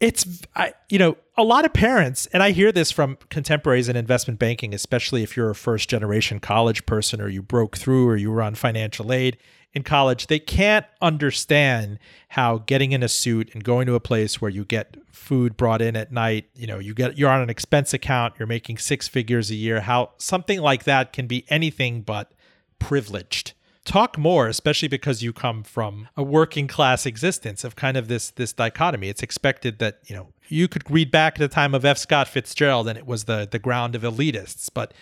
[0.00, 3.96] It's, I, you know, a lot of parents, and I hear this from contemporaries in
[3.96, 8.16] investment banking, especially if you're a first generation college person or you broke through or
[8.16, 9.38] you were on financial aid
[9.72, 11.98] in college, they can't understand
[12.30, 15.82] how getting in a suit and going to a place where you get food brought
[15.82, 19.08] in at night, you know, you get you're on an expense account, you're making six
[19.08, 22.32] figures a year, how something like that can be anything but
[22.78, 23.52] privileged.
[23.88, 28.30] Talk more, especially because you come from a working class existence of kind of this
[28.32, 29.08] this dichotomy.
[29.08, 31.96] It's expected that, you know, you could read back at the time of F.
[31.96, 34.92] Scott Fitzgerald and it was the the ground of elitists, but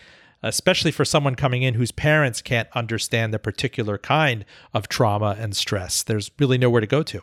[0.40, 5.56] especially for someone coming in whose parents can't understand the particular kind of trauma and
[5.56, 6.04] stress.
[6.04, 7.22] There's really nowhere to go to.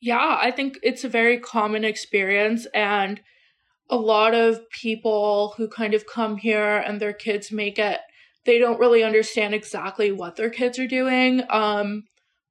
[0.00, 2.66] Yeah, I think it's a very common experience.
[2.74, 3.20] And
[3.88, 8.00] a lot of people who kind of come here and their kids make it,
[8.46, 11.42] they don't really understand exactly what their kids are doing.
[11.50, 12.04] Um,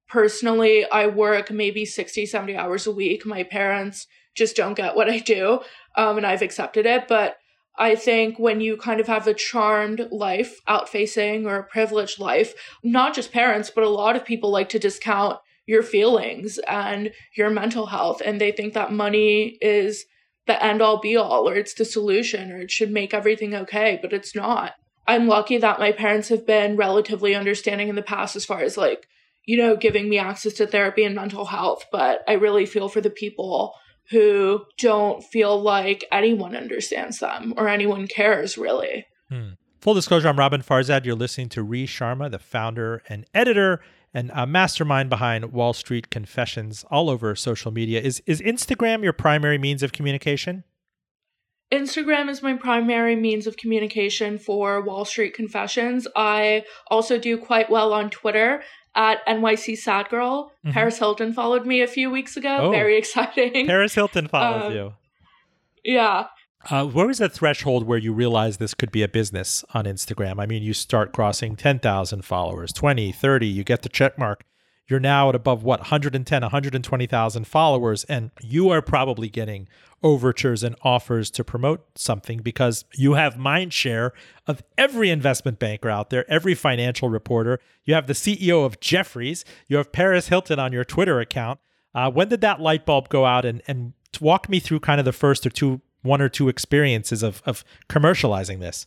[0.08, 3.26] personally, I work maybe 60, 70 hours a week.
[3.26, 4.06] My parents
[4.36, 5.60] just don't get what I do.
[5.96, 7.08] Um, and I've accepted it.
[7.08, 7.36] But
[7.78, 12.18] I think when you kind of have a charmed life out facing or a privileged
[12.18, 17.10] life, not just parents, but a lot of people like to discount your feelings and
[17.36, 18.22] your mental health.
[18.24, 20.06] And they think that money is
[20.46, 23.98] the end all be all or it's the solution or it should make everything okay,
[24.00, 24.74] but it's not.
[25.06, 28.76] I'm lucky that my parents have been relatively understanding in the past as far as
[28.76, 29.06] like,
[29.44, 31.86] you know, giving me access to therapy and mental health.
[31.92, 33.74] But I really feel for the people
[34.10, 39.06] who don't feel like anyone understands them or anyone cares really.
[39.28, 39.50] Hmm.
[39.80, 41.04] Full disclosure, I'm Roben Farzad.
[41.04, 43.80] You're listening to Ri Sharma, the founder and editor
[44.16, 48.00] and a mastermind behind Wall Street Confessions all over social media.
[48.00, 50.64] Is is Instagram your primary means of communication?
[51.72, 56.06] Instagram is my primary means of communication for Wall Street Confessions.
[56.14, 58.62] I also do quite well on Twitter
[58.94, 60.52] at NYC Sad Girl.
[60.64, 60.72] Mm-hmm.
[60.72, 62.56] Paris Hilton followed me a few weeks ago.
[62.60, 63.66] Oh, Very exciting.
[63.66, 64.94] Paris Hilton followed um, you.
[65.84, 66.26] Yeah.
[66.68, 70.40] Uh, where was the threshold where you realized this could be a business on Instagram?
[70.40, 74.44] I mean, you start crossing 10,000 followers, 20, 30, you get the check mark.
[74.88, 79.68] You're now at above what, 110, 120,000 followers, and you are probably getting
[80.02, 84.12] overtures and offers to promote something because you have mind share
[84.46, 87.58] of every investment banker out there, every financial reporter.
[87.84, 91.58] You have the CEO of Jefferies, you have Paris Hilton on your Twitter account.
[91.94, 93.44] Uh, when did that light bulb go out?
[93.44, 97.22] And, and walk me through kind of the first or two, one or two experiences
[97.22, 98.86] of, of commercializing this.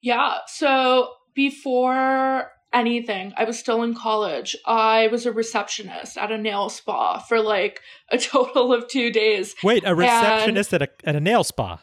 [0.00, 0.38] Yeah.
[0.46, 3.32] So before anything.
[3.36, 4.56] I was still in college.
[4.66, 7.80] I was a receptionist at a nail spa for like
[8.10, 9.54] a total of two days.
[9.62, 11.80] Wait, a receptionist and, at a at a nail spa?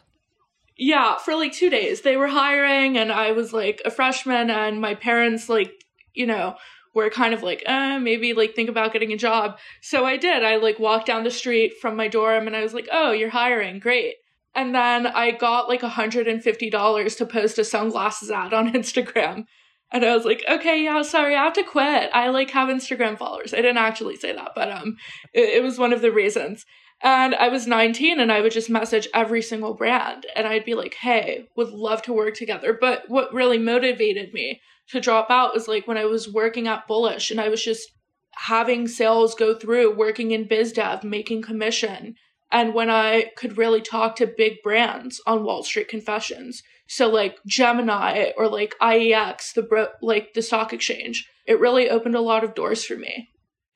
[0.77, 2.01] Yeah, for like two days.
[2.01, 5.71] They were hiring, and I was like a freshman, and my parents like
[6.13, 6.55] you know
[6.93, 9.57] were kind of like, eh, maybe like think about getting a job.
[9.81, 10.43] So I did.
[10.43, 13.29] I like walked down the street from my dorm, and I was like, oh, you're
[13.29, 14.15] hiring, great.
[14.55, 19.45] And then I got like $150 to post a sunglasses ad on Instagram.
[19.91, 22.09] And I was like, okay, yeah, sorry, I have to quit.
[22.13, 23.53] I like have Instagram followers.
[23.53, 24.97] I didn't actually say that, but um,
[25.33, 26.65] it, it was one of the reasons.
[27.01, 30.75] And I was 19 and I would just message every single brand and I'd be
[30.75, 32.77] like, hey, would love to work together.
[32.79, 36.87] But what really motivated me to drop out was like when I was working at
[36.87, 37.91] Bullish and I was just
[38.33, 42.15] having sales go through, working in biz dev, making commission.
[42.51, 46.63] And when I could really talk to big brands on Wall Street Confessions.
[46.87, 51.29] So like Gemini or like IEX, the bro- like the stock exchange.
[51.45, 53.29] It really opened a lot of doors for me.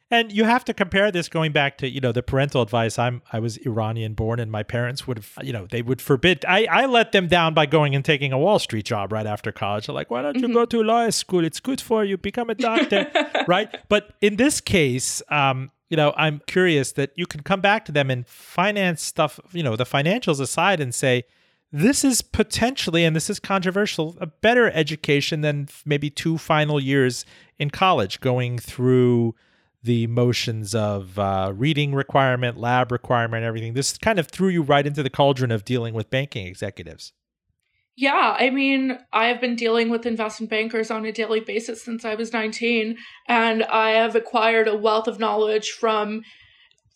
[0.09, 2.99] And you have to compare this going back to, you know, the parental advice.
[2.99, 6.45] I'm I was Iranian born and my parents would have, you know, they would forbid
[6.47, 9.51] I, I let them down by going and taking a Wall Street job right after
[9.51, 9.87] college.
[9.87, 10.53] They're like, why don't you mm-hmm.
[10.53, 11.43] go to law school?
[11.43, 13.11] It's good for you, become a doctor.
[13.47, 13.75] right.
[13.89, 17.91] But in this case, um, you know, I'm curious that you can come back to
[17.91, 21.21] them and finance stuff, you know, the financials aside and say,
[21.71, 27.25] this is potentially, and this is controversial, a better education than maybe two final years
[27.59, 29.35] in college going through
[29.83, 33.75] the motions of uh, reading requirement, lab requirement, everything.
[33.75, 37.13] This kind of threw you right into the cauldron of dealing with banking executives.
[37.95, 42.15] Yeah, I mean, I've been dealing with investment bankers on a daily basis since I
[42.15, 46.23] was 19, and I have acquired a wealth of knowledge from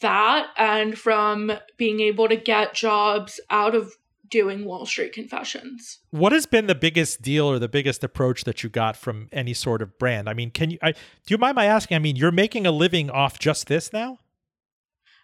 [0.01, 3.93] that and from being able to get jobs out of
[4.29, 5.99] doing Wall Street confessions.
[6.09, 9.53] What has been the biggest deal or the biggest approach that you got from any
[9.53, 10.27] sort of brand?
[10.27, 11.95] I mean, can you I, do you mind my asking?
[11.95, 14.19] I mean, you're making a living off just this now?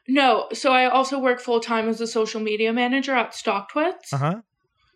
[0.08, 4.14] No, so I also work full time as a social media manager at StockTwits.
[4.14, 4.42] Uh-huh.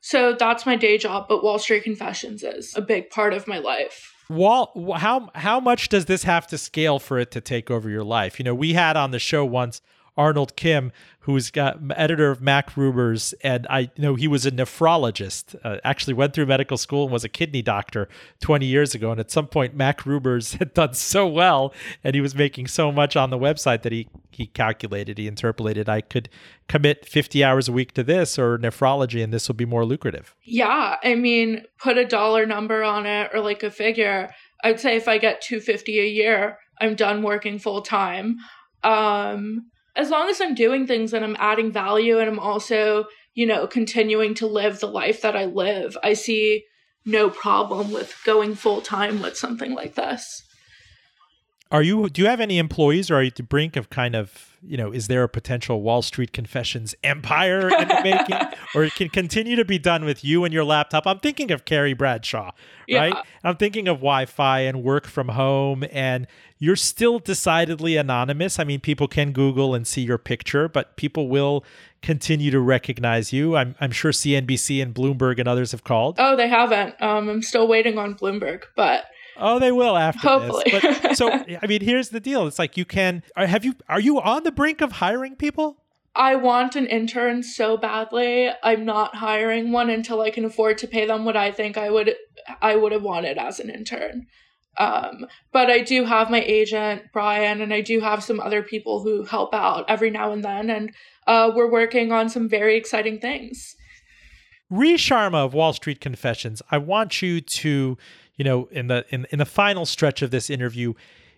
[0.08, 3.58] So that's my day job, but Wall Street Confessions is a big part of my
[3.58, 4.14] life.
[4.30, 8.06] Wall, how how much does this have to scale for it to take over your
[8.06, 8.40] life?
[8.40, 9.82] You know, we had on the show once
[10.18, 10.92] Arnold Kim,
[11.22, 15.56] who's got editor of Mac MacRumors, and I you know he was a nephrologist.
[15.64, 18.08] Uh, actually, went through medical school and was a kidney doctor
[18.40, 19.12] 20 years ago.
[19.12, 22.92] And at some point, Mac MacRumors had done so well, and he was making so
[22.92, 24.08] much on the website that he
[24.38, 26.30] he calculated, he interpolated, I could
[26.68, 30.36] commit 50 hours a week to this or nephrology, and this will be more lucrative.
[30.44, 34.30] Yeah, I mean, put a dollar number on it or like a figure.
[34.64, 38.38] I'd say if I get 250 a year, I'm done working full time.
[38.84, 43.46] Um, as long as I'm doing things and I'm adding value and I'm also, you
[43.46, 46.64] know, continuing to live the life that I live, I see
[47.06, 50.44] no problem with going full time with something like this.
[51.72, 54.16] Are you do you have any employees or are you at the brink of kind
[54.16, 58.38] of you know, is there a potential Wall Street Confessions empire in the making,
[58.76, 61.06] or it can continue to be done with you and your laptop?
[61.06, 62.52] I'm thinking of Carrie Bradshaw,
[62.92, 63.16] right?
[63.44, 66.28] I'm thinking of Wi-Fi and work from home, and
[66.60, 68.60] you're still decidedly anonymous.
[68.60, 71.64] I mean, people can Google and see your picture, but people will
[72.02, 73.56] continue to recognize you.
[73.56, 76.16] I'm, I'm sure CNBC and Bloomberg and others have called.
[76.20, 77.00] Oh, they haven't.
[77.02, 79.06] Um, I'm still waiting on Bloomberg, but
[79.40, 80.64] Oh, they will after Hopefully.
[80.68, 81.00] this.
[81.00, 81.32] But, so,
[81.62, 82.48] I mean, here's the deal.
[82.48, 83.24] It's like you can.
[83.36, 83.76] Have you?
[83.88, 85.78] Are you on the brink of hiring people?
[86.16, 88.50] I want an intern so badly.
[88.64, 91.92] I'm not hiring one until I can afford to pay them what I think I
[91.92, 92.16] would
[92.62, 94.26] I would have wanted as an intern.
[94.80, 99.04] Um, but I do have my agent Brian, and I do have some other people
[99.04, 100.92] who help out every now and then, and
[101.26, 103.76] uh, we're working on some very exciting things.
[104.70, 107.98] Ri Sharma of Wall Street Confessions, I want you to
[108.38, 110.94] you know, in the in, in the final stretch of this interview,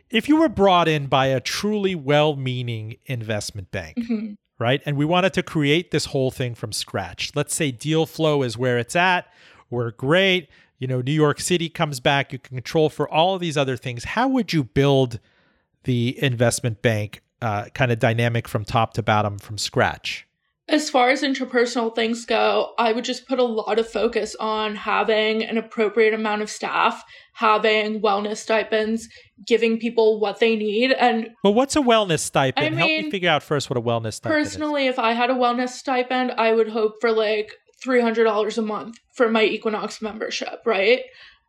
[0.10, 4.34] if you were brought in by a truly well-meaning investment bank, mm-hmm.
[4.60, 4.82] right?
[4.86, 7.32] And we wanted to create this whole thing from scratch.
[7.36, 9.28] Let's say deal flow is where it's at.
[9.70, 10.50] We're great.
[10.78, 12.32] You know, New York City comes back.
[12.32, 14.04] You can control for all of these other things.
[14.04, 15.20] How would you build
[15.84, 20.26] the investment bank uh, kind of dynamic from top to bottom from scratch?
[20.70, 24.76] As far as interpersonal things go, I would just put a lot of focus on
[24.76, 27.04] having an appropriate amount of staff,
[27.34, 29.10] having wellness stipends,
[29.48, 30.92] giving people what they need.
[30.92, 32.66] And well, what's a wellness stipend?
[32.66, 34.94] I mean, Help me figure out first what a wellness stipend personally, is.
[34.94, 37.52] if I had a wellness stipend, I would hope for like
[37.84, 41.02] $300 a month for my Equinox membership, right?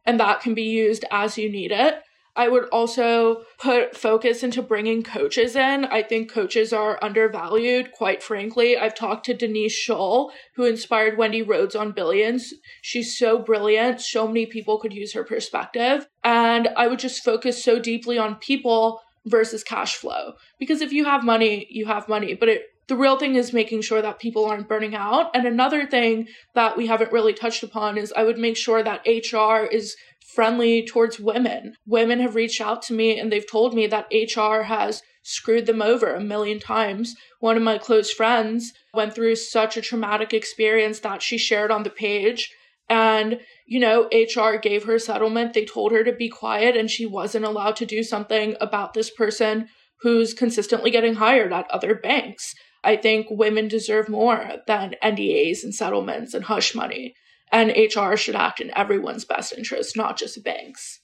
[0.06, 1.96] And that can be used as you need it.
[2.36, 5.84] I would also put focus into bringing coaches in.
[5.84, 8.76] I think coaches are undervalued, quite frankly.
[8.76, 12.52] I've talked to Denise Shull, who inspired Wendy Rhodes on Billions.
[12.82, 14.00] She's so brilliant.
[14.00, 16.06] So many people could use her perspective.
[16.22, 20.34] And I would just focus so deeply on people versus cash flow.
[20.58, 22.34] Because if you have money, you have money.
[22.34, 25.30] But it the real thing is making sure that people aren't burning out.
[25.32, 26.26] And another thing
[26.56, 29.96] that we haven't really touched upon is I would make sure that HR is
[30.34, 31.74] friendly towards women.
[31.86, 35.82] Women have reached out to me and they've told me that HR has screwed them
[35.82, 37.14] over a million times.
[37.40, 41.82] One of my close friends went through such a traumatic experience that she shared on
[41.82, 42.50] the page.
[42.88, 45.54] And, you know, HR gave her settlement.
[45.54, 49.10] They told her to be quiet and she wasn't allowed to do something about this
[49.10, 49.68] person
[50.00, 52.54] who's consistently getting hired at other banks.
[52.82, 57.14] I think women deserve more than NDAs and settlements and hush money
[57.52, 61.00] and HR should act in everyone's best interest, not just banks.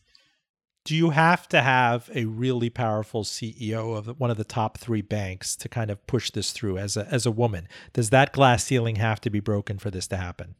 [0.84, 5.02] do you have to have a really powerful CEO of one of the top three
[5.02, 7.66] banks to kind of push this through as a as a woman?
[7.92, 10.54] Does that glass ceiling have to be broken for this to happen?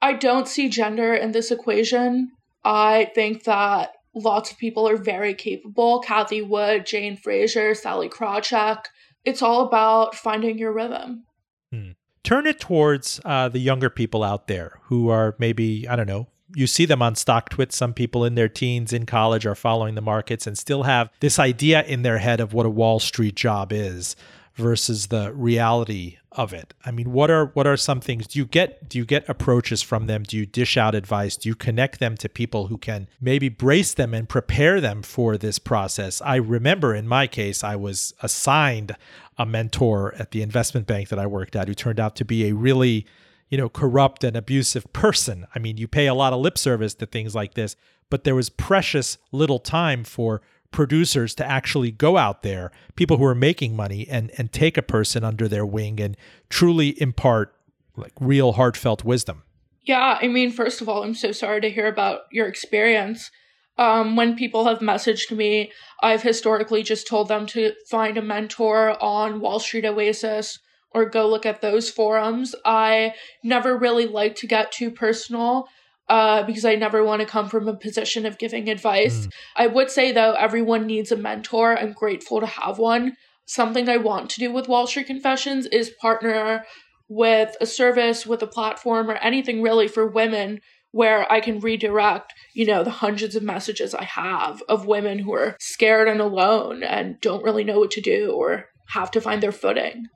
[0.00, 2.30] I don't see gender in this equation.
[2.64, 6.00] I think that lots of people are very capable.
[6.02, 8.84] Cathie Wood, Jane Fraser, Sallie Krawcheck.
[9.24, 11.24] It's all about finding your rhythm.
[11.72, 11.90] Hmm.
[12.24, 16.26] Turn it towards uh, the younger people out there who are maybe, I don't know,
[16.54, 17.72] you see them on stock StockTwits.
[17.72, 21.38] Some people in their teens in college are following the markets and still have this
[21.38, 24.16] idea in their head of what a Wall Street job is
[24.54, 26.74] versus the reality of it.
[26.84, 29.82] I mean, what are what are some things do you get do you get approaches
[29.82, 30.22] from them?
[30.22, 31.36] Do you dish out advice?
[31.36, 35.36] Do you connect them to people who can maybe brace them and prepare them for
[35.36, 36.20] this process?
[36.22, 38.96] I remember in my case I was assigned
[39.38, 42.48] a mentor at the investment bank that I worked at who turned out to be
[42.48, 43.06] a really
[43.54, 45.46] you know, corrupt and abusive person.
[45.54, 47.76] I mean, you pay a lot of lip service to things like this,
[48.10, 53.24] but there was precious little time for producers to actually go out there, people who
[53.24, 56.16] are making money and and take a person under their wing and
[56.48, 57.54] truly impart
[57.96, 59.44] like real heartfelt wisdom.
[59.82, 63.30] Yeah, I mean, first of all, I'm so sorry to hear about your experience.
[63.76, 65.72] Um, when people have messaged me,
[66.02, 70.58] I've historically just told them to find a mentor on Wall Street Oasis
[70.92, 72.54] or go look at those forums.
[72.64, 75.66] I never really like to get too personal
[76.08, 79.26] uh, because I never want to come from a position of giving advice.
[79.26, 79.32] Mm.
[79.56, 81.76] I would say, though, everyone needs a mentor.
[81.76, 83.16] I'm grateful to have one.
[83.46, 86.64] Something I want to do with Wall Street Confessions is partner
[87.08, 90.60] with a service, with a platform, or anything really for women
[90.94, 95.34] where I can redirect, you know, the hundreds of messages I have of women who
[95.34, 99.42] are scared and alone and don't really know what to do or have to find
[99.42, 100.06] their footing.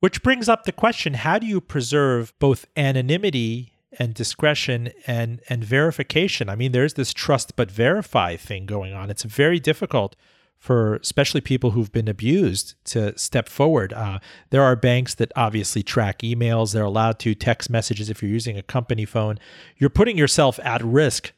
[0.00, 5.62] Which brings up the question how do you preserve both anonymity and discretion and, and
[5.62, 6.48] verification?
[6.48, 9.10] I mean, there's this trust but verify thing going on.
[9.10, 10.16] It's very difficult
[10.64, 13.92] for especially people who've been abused to step forward.
[13.92, 18.30] Uh, there are banks that obviously track emails, they're allowed to text messages if you're
[18.32, 19.38] using a company phone.
[19.76, 21.32] You're putting yourself at risk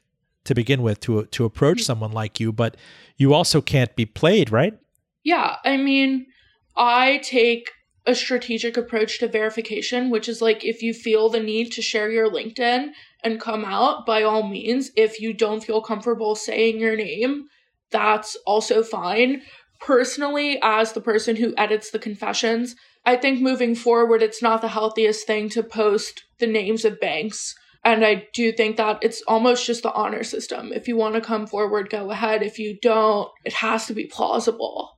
[0.45, 2.77] to begin with to, to approach someone like you, but
[3.17, 4.79] you also can't be played, right?
[5.25, 5.57] Yeah.
[5.65, 6.27] I mean,
[6.77, 7.73] I take
[8.07, 12.13] a strategic approach to verification, which is like if you feel the need to share
[12.13, 12.91] your LinkedIn
[13.25, 14.93] and come out, by all means.
[14.95, 17.49] If you don't feel comfortable saying your name,
[17.91, 19.43] that's also fine.
[19.81, 22.75] Personally, as the person who edits the confessions,
[23.05, 27.55] I think moving forward, it's not the healthiest thing to post the names of banks.
[27.85, 30.73] And I do think that it's almost just the honor system.
[30.73, 32.43] If you want to come forward, go ahead.
[32.43, 34.97] If you don't, it has to be plausible.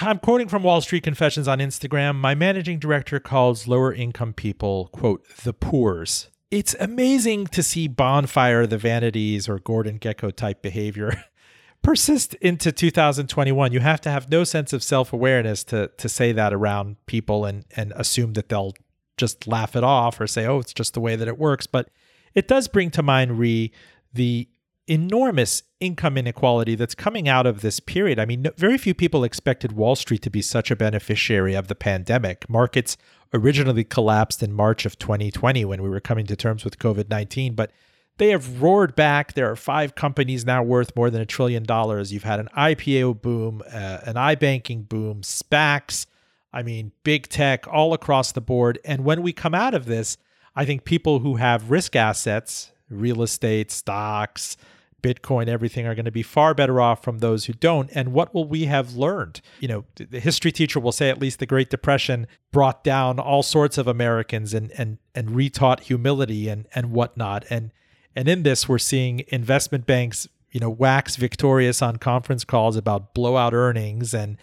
[0.00, 2.16] I'm quoting from Wall Street Confessions on Instagram.
[2.16, 6.28] My managing director calls lower income people, quote, the poors.
[6.50, 11.24] It's amazing to see Bonfire, the Vanities, or Gordon Gekko type behavior
[11.82, 13.72] persist into 2021.
[13.72, 17.44] You have to have no sense of self awareness to, to say that around people
[17.44, 18.74] and, and assume that they'll
[19.16, 21.66] just laugh it off or say, oh, it's just the way that it works.
[21.66, 21.90] But
[22.34, 23.72] it does bring to mind, Ri,
[24.12, 24.48] the
[24.86, 28.18] enormous income inequality that's coming out of this period.
[28.18, 31.74] I mean, very few people expected Wall Street to be such a beneficiary of the
[31.74, 32.48] pandemic.
[32.48, 32.96] Markets
[33.34, 37.54] originally collapsed in March of 2020 when we were coming to terms with COVID 19,
[37.54, 37.70] but
[38.18, 39.32] they have roared back.
[39.32, 42.12] There are five companies now worth more than a trillion dollars.
[42.12, 46.06] You've had an IPO boom, uh, an iBanking boom, SPACs,
[46.52, 48.78] I mean, big tech all across the board.
[48.84, 50.16] And when we come out of this,
[50.56, 54.56] I think people who have risk assets, real estate, stocks,
[55.02, 57.88] Bitcoin, everything are going to be far better off from those who don't.
[57.94, 59.40] And what will we have learned?
[59.60, 63.44] You know, the history teacher will say at least the Great Depression brought down all
[63.44, 67.44] sorts of Americans and and and retaught humility and and whatnot.
[67.48, 67.70] And
[68.18, 73.14] and in this, we're seeing investment banks, you know, wax victorious on conference calls about
[73.14, 74.36] blowout earnings and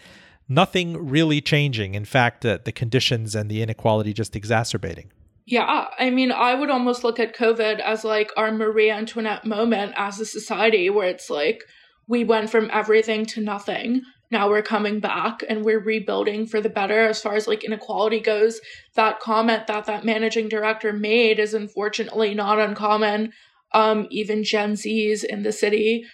[0.48, 1.94] nothing really changing.
[1.94, 5.12] In fact, uh, the conditions and the inequality just exacerbating.
[5.44, 9.92] Yeah, I mean, I would almost look at COVID as like our Marie Antoinette moment
[9.94, 11.62] as a society where it's like
[12.08, 14.00] we went from everything to nothing.
[14.30, 18.20] Now we're coming back and we're rebuilding for the better as far as like inequality
[18.20, 18.58] goes.
[18.94, 23.34] That comment that that managing director made is unfortunately not uncommon.
[23.72, 26.04] Um, even Gen Zs in the city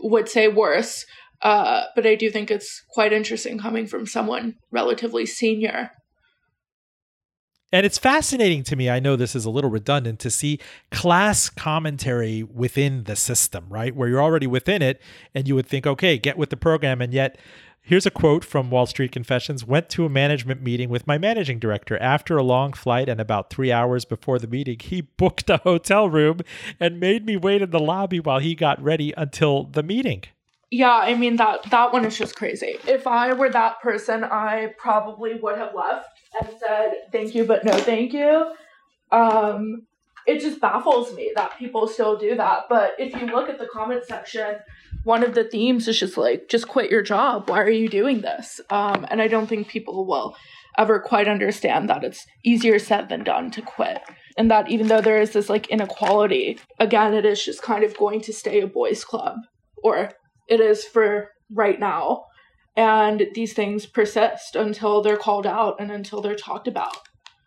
[0.00, 1.04] would say worse.
[1.42, 5.90] Uh, but I do think it's quite interesting coming from someone relatively senior
[7.72, 8.90] And it's fascinating to me.
[8.90, 13.96] I know this is a little redundant to see class commentary within the system, right?
[13.96, 15.00] Where you're already within it
[15.34, 17.00] and you would think, okay, get with the program.
[17.00, 17.38] And yet,
[17.82, 21.58] here's a quote from Wall Street Confessions Went to a management meeting with my managing
[21.58, 21.98] director.
[21.98, 26.08] After a long flight and about three hours before the meeting, he booked a hotel
[26.08, 26.40] room
[26.80, 30.24] and made me wait in the lobby while he got ready until the meeting.
[30.70, 32.76] Yeah, I mean that that one is just crazy.
[32.88, 36.08] If I were that person, I probably would have left
[36.40, 38.54] and said thank you but no thank you.
[39.10, 39.86] Um
[40.26, 42.66] it just baffles me that people still do that.
[42.70, 44.56] But if you look at the comment section,
[45.04, 47.48] one of the themes is just like, just quit your job.
[47.48, 48.60] Why are you doing this?
[48.70, 50.36] Um, and I don't think people will
[50.78, 54.00] ever quite understand that it's easier said than done to quit.
[54.36, 57.96] And that even though there is this like inequality, again, it is just kind of
[57.96, 59.36] going to stay a boys' club,
[59.82, 60.12] or
[60.48, 62.24] it is for right now.
[62.74, 66.96] And these things persist until they're called out and until they're talked about.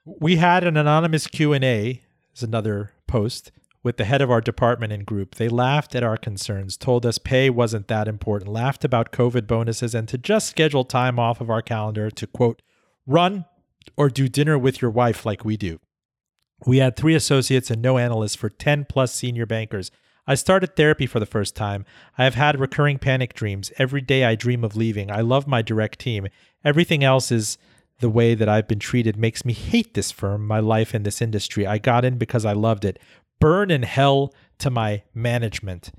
[0.06, 2.04] We had an anonymous Q&A,
[2.36, 3.52] is another post,
[3.86, 5.36] with the head of our department and group.
[5.36, 9.94] They laughed at our concerns, told us pay wasn't that important, laughed about COVID bonuses,
[9.94, 12.64] and to just schedule time off of our calendar to quote,
[13.06, 13.46] run
[13.96, 15.80] or do dinner with your wife like we do.
[16.66, 19.92] We had three associates and no analysts for 10 plus senior bankers.
[20.26, 21.86] I started therapy for the first time.
[22.18, 23.72] I have had recurring panic dreams.
[23.78, 25.12] Every day I dream of leaving.
[25.12, 26.28] I love my direct team.
[26.64, 27.60] Everything else is
[28.00, 31.22] the way that I've been treated makes me hate this firm, my life in this
[31.22, 31.66] industry.
[31.68, 33.00] I got in because I loved it.
[33.40, 35.92] Burn in hell to my management.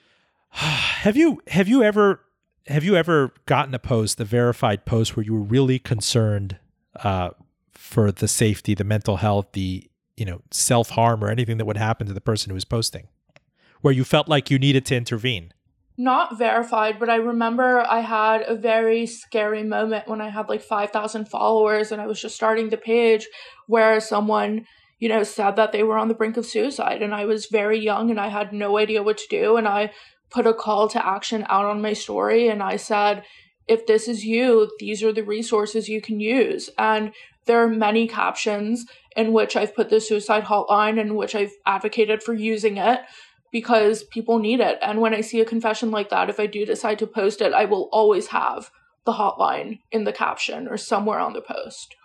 [0.50, 2.20] have you have you ever
[2.66, 6.58] have you ever gotten a post, a verified post, where you were really concerned
[7.02, 7.30] uh,
[7.72, 11.76] for the safety, the mental health, the you know self harm, or anything that would
[11.76, 13.08] happen to the person who was posting?
[13.80, 15.52] where you felt like you needed to intervene?
[15.96, 20.62] Not verified, but I remember I had a very scary moment when I had like
[20.62, 23.28] 5,000 followers and I was just starting the page
[23.66, 24.66] where someone,
[25.00, 27.02] you know, said that they were on the brink of suicide.
[27.02, 29.56] And I was very young and I had no idea what to do.
[29.56, 29.92] And I
[30.30, 33.24] put a call to action out on my story and I said,
[33.66, 36.70] if this is you, these are the resources you can use.
[36.78, 37.12] And
[37.46, 38.84] there are many captions
[39.16, 43.00] in which I've put the suicide hotline in which I've advocated for using it
[43.50, 44.78] because people need it.
[44.82, 47.52] And when I see a confession like that, if I do decide to post it,
[47.52, 48.70] I will always have
[49.06, 51.96] the hotline in the caption or somewhere on the post.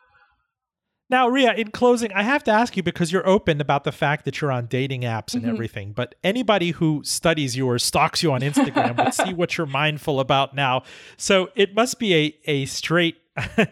[1.09, 4.25] Now, Ria, in closing, I have to ask you because you're open about the fact
[4.25, 5.51] that you're on dating apps and mm-hmm.
[5.51, 9.67] everything, but anybody who studies you or stalks you on Instagram would see what you're
[9.67, 10.81] mindful about now.
[11.17, 13.17] So it must be a, a straight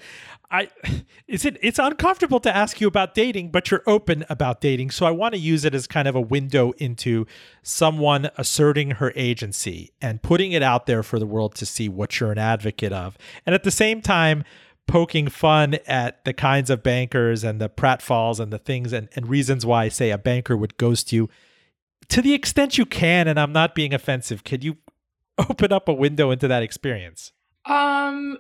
[0.54, 0.70] I
[1.28, 4.92] is it it's uncomfortable to ask you about dating, but you're open about dating.
[4.92, 7.26] So I want to use it as kind of a window into
[7.64, 12.20] someone asserting her agency and putting it out there for the world to see what
[12.20, 13.18] you're an advocate of.
[13.48, 14.44] And at the same time,
[14.88, 19.28] poking fun at the kinds of bankers and the pratfalls and the things and, and
[19.28, 21.30] reasons why say a banker would ghost you.
[22.10, 24.78] To the extent you can, and I'm not being offensive, could you
[25.38, 27.32] open up a window into that experience?
[27.66, 28.40] Um,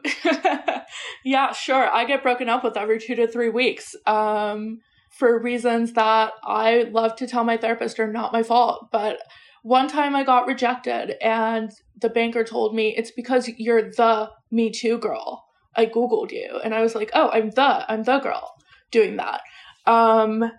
[1.23, 1.89] yeah, sure.
[1.89, 3.95] I get broken up with every two to three weeks.
[4.05, 4.79] Um,
[5.13, 8.89] for reasons that I love to tell my therapist are not my fault.
[8.91, 9.19] But
[9.61, 14.71] one time I got rejected, and the banker told me it's because you're the Me
[14.71, 15.45] Too girl.
[15.75, 18.55] I Googled you, and I was like, oh, I'm the, I'm the girl
[18.91, 19.41] doing that.
[19.85, 20.51] Um,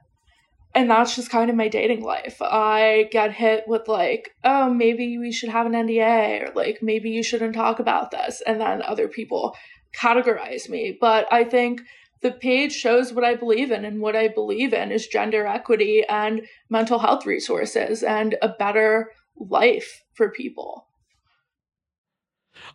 [0.75, 2.39] and that's just kind of my dating life.
[2.43, 7.11] I get hit with like, oh, maybe we should have an NDA or like maybe
[7.11, 8.43] you shouldn't talk about this.
[8.45, 9.57] And then other people
[9.97, 10.99] categorize me.
[11.01, 11.83] But I think
[12.23, 16.05] the page shows what I believe in, and what I believe in is gender equity
[16.09, 20.87] and mental health resources and a better life for people.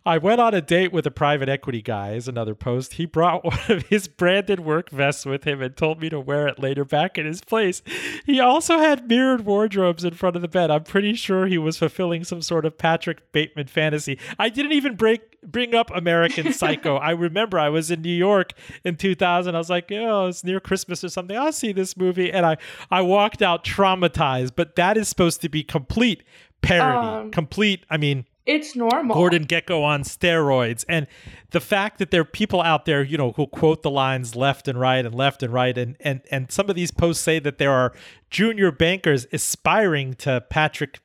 [0.04, 2.94] I went on a date with a private equity guy, is another post.
[2.94, 6.48] He brought one of his branded work vests with him and told me to wear
[6.48, 7.82] it later back in his place.
[8.24, 10.70] He also had mirrored wardrobes in front of the bed.
[10.70, 14.18] I'm pretty sure he was fulfilling some sort of Patrick Bateman fantasy.
[14.38, 16.96] I didn't even break, bring up American Psycho.
[16.96, 18.52] I remember I was in New York
[18.84, 19.54] in 2000.
[19.54, 21.36] I was like, oh, it's near Christmas or something.
[21.36, 22.32] I'll see this movie.
[22.32, 22.56] And I,
[22.90, 26.22] I walked out traumatized, but that is supposed to be complete
[26.62, 27.06] parody.
[27.06, 29.14] Um, complete, I mean, it's normal.
[29.14, 30.84] Gordon Gekko on steroids.
[30.88, 31.06] And
[31.50, 34.66] the fact that there are people out there, you know, who quote the lines left
[34.66, 35.76] and right and left and right.
[35.78, 37.92] And, and, and some of these posts say that there are
[38.28, 41.00] junior bankers aspiring to Patrick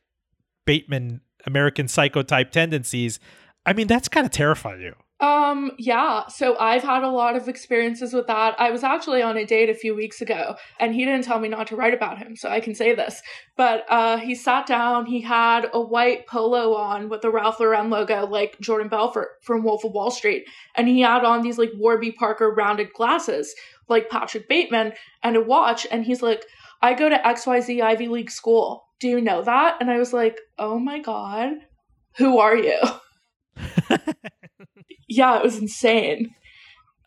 [0.66, 3.20] Bateman, American psycho type tendencies.
[3.66, 4.96] I mean, that's kind of terrifying you.
[5.26, 6.28] Um, yeah.
[6.28, 8.54] So I've had a lot of experiences with that.
[8.60, 11.50] I was actually on a date a few weeks ago and he didn't tell me
[11.50, 13.24] not to write about him, so I can say this.
[13.58, 17.90] But uh he sat down, he had a white polo on with the Ralph Lauren
[17.90, 20.44] logo like Jordan Belfort from Wolf of Wall Street,
[20.76, 23.56] and he had on these like Warby Parker rounded glasses,
[23.90, 25.88] like Patrick Bateman and a watch.
[25.90, 26.46] And he's like,
[26.84, 28.86] I go to XYZ Ivy League school.
[29.00, 29.78] Do you know that?
[29.82, 31.54] And I was like, oh my God,
[32.18, 32.80] who are you?
[35.08, 36.34] yeah, it was insane.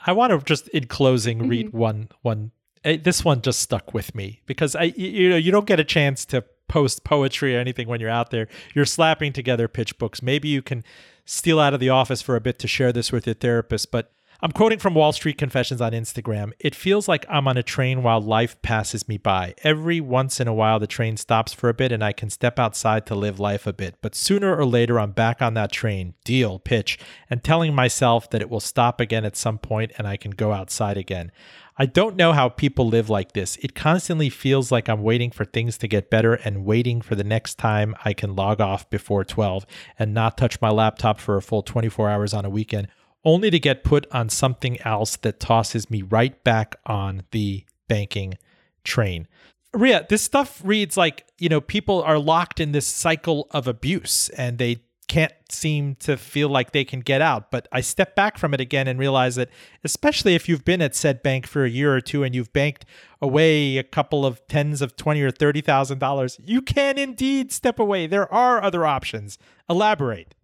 [0.06, 1.48] I want to just in closing Mm-hmm.
[1.48, 2.52] read one one.
[2.84, 5.84] eh, This one just stuck with me because I you know you don't get a
[5.84, 8.46] chance to post poetry or anything when you're out there.
[8.74, 10.22] You're slapping together pitch books.
[10.22, 10.84] Maybe you can
[11.24, 14.12] steal out of the office for a bit to share this with your therapist, but
[14.40, 16.52] I'm quoting from Wall Street Confessions on Instagram.
[16.60, 19.56] It feels like I'm on a train while life passes me by.
[19.64, 22.56] Every once in a while, the train stops for a bit and I can step
[22.56, 23.96] outside to live life a bit.
[24.00, 28.40] But sooner or later, I'm back on that train, deal, pitch, and telling myself that
[28.40, 31.32] it will stop again at some point and I can go outside again.
[31.76, 33.56] I don't know how people live like this.
[33.56, 37.24] It constantly feels like I'm waiting for things to get better and waiting for the
[37.24, 39.66] next time I can log off before 12
[39.98, 42.86] and not touch my laptop for a full 24 hours on a weekend
[43.28, 48.38] only to get put on something else that tosses me right back on the banking
[48.84, 49.28] train.
[49.74, 54.30] Ria, this stuff reads like, you know, people are locked in this cycle of abuse
[54.30, 57.50] and they can't seem to feel like they can get out.
[57.50, 59.50] But I step back from it again and realize that,
[59.84, 62.86] especially if you've been at said bank for a year or two and you've banked
[63.20, 67.78] away a couple of tens of twenty or thirty thousand dollars, you can indeed step
[67.78, 68.06] away.
[68.06, 69.36] There are other options.
[69.68, 70.34] Elaborate.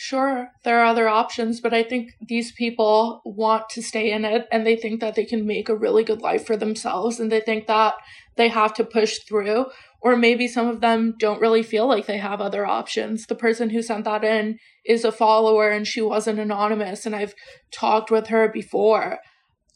[0.00, 4.46] Sure, there are other options, but I think these people want to stay in it
[4.52, 7.40] and they think that they can make a really good life for themselves and they
[7.40, 7.94] think that
[8.36, 9.66] they have to push through.
[10.00, 13.26] Or maybe some of them don't really feel like they have other options.
[13.26, 17.34] The person who sent that in is a follower and she wasn't anonymous, and I've
[17.72, 19.18] talked with her before.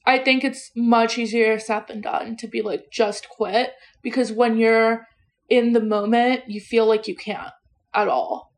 [0.06, 4.56] I think it's much easier said than done to be like, just quit, because when
[4.56, 5.04] you're
[5.48, 7.50] in the moment, you feel like you can't
[7.92, 8.51] at all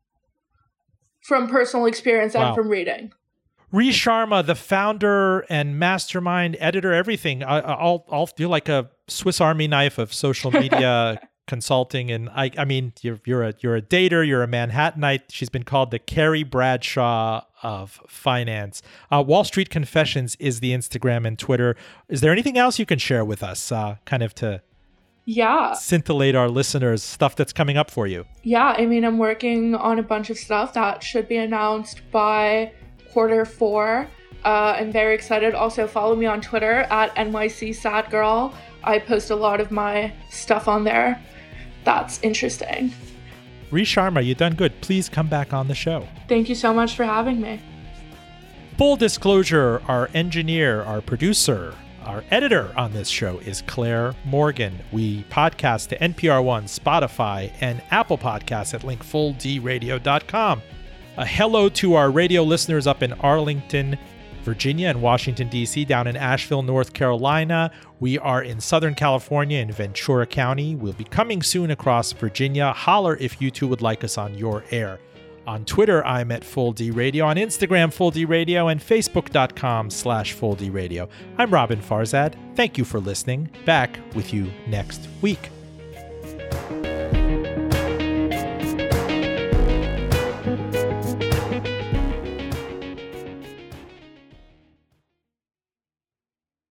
[1.25, 2.47] from personal experience Wow.
[2.47, 3.11] and from reading.
[3.71, 7.43] Ri Sharma, the founder and mastermind editor, everything.
[7.43, 12.51] I, I'll I'll feel like a Swiss Army knife of social media consulting, and I
[12.57, 15.23] I mean you're you're a you're a dater, you're a Manhattanite.
[15.29, 18.81] She's been called the Carrie Bradshaw of finance.
[19.11, 21.75] Uh, Wall Street Confessions is the Instagram and Twitter.
[22.07, 24.61] Is there anything else you can share with us, uh, kind of to
[25.25, 25.73] Yeah.
[25.73, 28.25] scintillate our listeners stuff that's coming up for you?
[28.43, 32.71] Yeah, I mean, I'm working on a bunch of stuff that should be announced by
[33.11, 34.07] quarter four.
[34.43, 35.55] Uh, I'm very excited.
[35.55, 38.53] Also, follow me on Twitter at NYC Sad Girl.
[38.83, 41.19] I post a lot of my stuff on there.
[41.83, 42.93] That's interesting.
[43.71, 44.79] Ri Sharma, you've done good.
[44.81, 46.07] Please come back on the show.
[46.29, 47.59] Thank you so much for having me.
[48.77, 51.73] Full disclosure our engineer, our producer,
[52.05, 54.79] our editor on this show is Claire Morgan.
[54.91, 60.61] We podcast to NPR One, Spotify, and Apple Podcasts at linkfulldradio.com.
[61.17, 63.97] A hello to our radio listeners up in Arlington,
[64.43, 67.71] Virginia, and Washington, D.C., down in Asheville, North Carolina.
[67.99, 70.75] We are in Southern California in Ventura County.
[70.75, 72.71] We'll be coming soon across Virginia.
[72.73, 74.99] Holler if you two would like us on your air.
[75.47, 77.25] On Twitter, I'm at Full D Radio.
[77.25, 81.07] On Instagram, Full D Radio, and Facebook.com slash Full D Radio.
[81.37, 82.35] I'm Roben Farzad.
[82.55, 83.49] Thank you for listening.
[83.65, 85.49] Back with you next week.